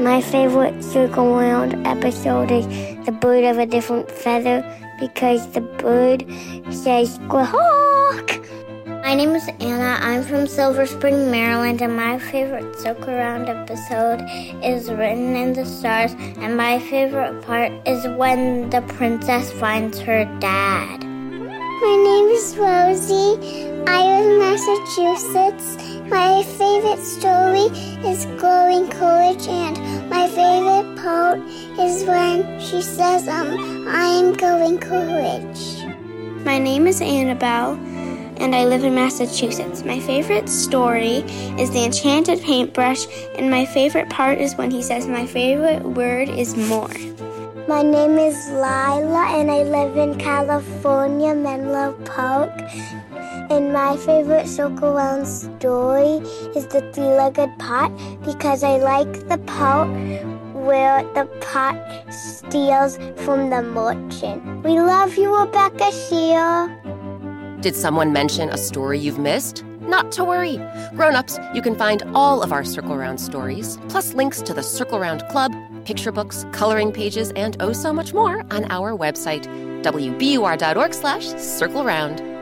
My 0.00 0.22
favorite 0.22 0.82
Circle 0.82 1.34
Round 1.34 1.86
episode 1.86 2.50
is 2.50 2.66
The 3.04 3.12
Bird 3.12 3.44
of 3.44 3.58
a 3.58 3.66
Different 3.66 4.10
Feather 4.10 4.64
because 4.98 5.52
the 5.52 5.60
bird 5.60 6.24
says 6.72 7.16
squawk. 7.16 8.40
My 9.02 9.14
name 9.14 9.34
is 9.34 9.48
Anna. 9.60 9.98
I'm 10.00 10.22
from 10.22 10.46
Silver 10.46 10.84
Spring, 10.84 11.30
Maryland, 11.30 11.80
and 11.80 11.96
my 11.96 12.18
favorite 12.18 12.78
Circle 12.78 13.14
Round 13.14 13.48
episode 13.48 14.20
is 14.62 14.90
Written 14.90 15.34
in 15.34 15.52
the 15.52 15.64
Stars, 15.64 16.14
and 16.38 16.56
my 16.56 16.78
favorite 16.78 17.40
part 17.42 17.72
is 17.86 18.06
when 18.18 18.68
the 18.70 18.82
princess 18.82 19.50
finds 19.52 19.98
her 20.00 20.24
dad. 20.40 21.02
My 21.02 21.96
name 22.08 22.28
is 22.28 22.56
Rosie. 22.56 23.38
I 23.86 24.02
live 24.04 24.26
in 24.26 24.38
Massachusetts. 24.38 25.76
My 26.08 26.42
favorite 26.58 27.02
story 27.04 27.68
is 28.06 28.26
Glowing 28.40 28.90
Courage, 28.90 29.46
and 29.46 30.10
my 30.10 30.28
favorite 30.28 30.96
part 31.02 31.38
is 31.78 32.04
when 32.04 32.60
she 32.60 32.82
says, 32.82 33.28
um, 33.28 33.86
I'm 33.88 34.34
going 34.34 34.78
courage. 34.78 35.84
My 36.44 36.58
name 36.58 36.86
is 36.86 37.00
Annabelle, 37.00 37.78
and 38.40 38.54
I 38.54 38.64
live 38.64 38.84
in 38.84 38.94
Massachusetts. 38.94 39.84
My 39.84 40.00
favorite 40.00 40.48
story 40.48 41.24
is 41.58 41.70
The 41.70 41.84
Enchanted 41.84 42.40
Paintbrush, 42.42 43.06
and 43.36 43.50
my 43.50 43.66
favorite 43.66 44.08
part 44.08 44.38
is 44.38 44.54
when 44.56 44.70
he 44.70 44.82
says, 44.82 45.06
My 45.06 45.26
favorite 45.26 45.82
word 45.82 46.28
is 46.28 46.56
more. 46.56 46.90
My 47.68 47.82
name 47.82 48.18
is 48.18 48.48
Lila, 48.48 49.26
and 49.36 49.50
I 49.50 49.62
live 49.62 49.96
in 49.96 50.18
California, 50.18 51.34
Menlo 51.34 51.92
Park. 52.04 52.52
And 53.50 53.72
my 53.72 53.96
favorite 53.96 54.46
circle 54.46 54.94
round 54.94 55.26
story 55.26 56.24
is 56.56 56.66
the 56.66 56.80
three 56.92 57.04
legged 57.04 57.58
pot 57.58 57.90
because 58.24 58.62
I 58.62 58.76
like 58.78 59.28
the 59.28 59.38
part 59.46 59.88
where 60.52 61.02
the 61.14 61.24
pot 61.40 61.76
steals 62.12 62.98
from 63.16 63.50
the 63.50 63.62
merchant. 63.62 64.64
We 64.64 64.80
love 64.80 65.16
you, 65.16 65.34
Rebecca 65.34 65.90
Sheir. 65.92 66.87
Did 67.60 67.74
someone 67.74 68.12
mention 68.12 68.50
a 68.50 68.56
story 68.56 69.00
you've 69.00 69.18
missed? 69.18 69.64
Not 69.80 70.12
to 70.12 70.22
worry. 70.22 70.58
Grown-ups, 70.94 71.40
you 71.54 71.60
can 71.60 71.74
find 71.74 72.04
all 72.14 72.40
of 72.40 72.52
our 72.52 72.62
Circle 72.62 72.96
Round 72.96 73.20
stories, 73.20 73.78
plus 73.88 74.14
links 74.14 74.40
to 74.42 74.54
the 74.54 74.62
Circle 74.62 75.00
Round 75.00 75.26
Club, 75.28 75.52
picture 75.84 76.12
books, 76.12 76.46
coloring 76.52 76.92
pages, 76.92 77.32
and 77.32 77.56
oh 77.58 77.72
so 77.72 77.92
much 77.92 78.14
more 78.14 78.44
on 78.52 78.70
our 78.70 78.96
website, 78.96 79.44
wbur.org 79.82 80.94
slash 80.94 81.26
circle 81.34 81.84
round. 81.84 82.37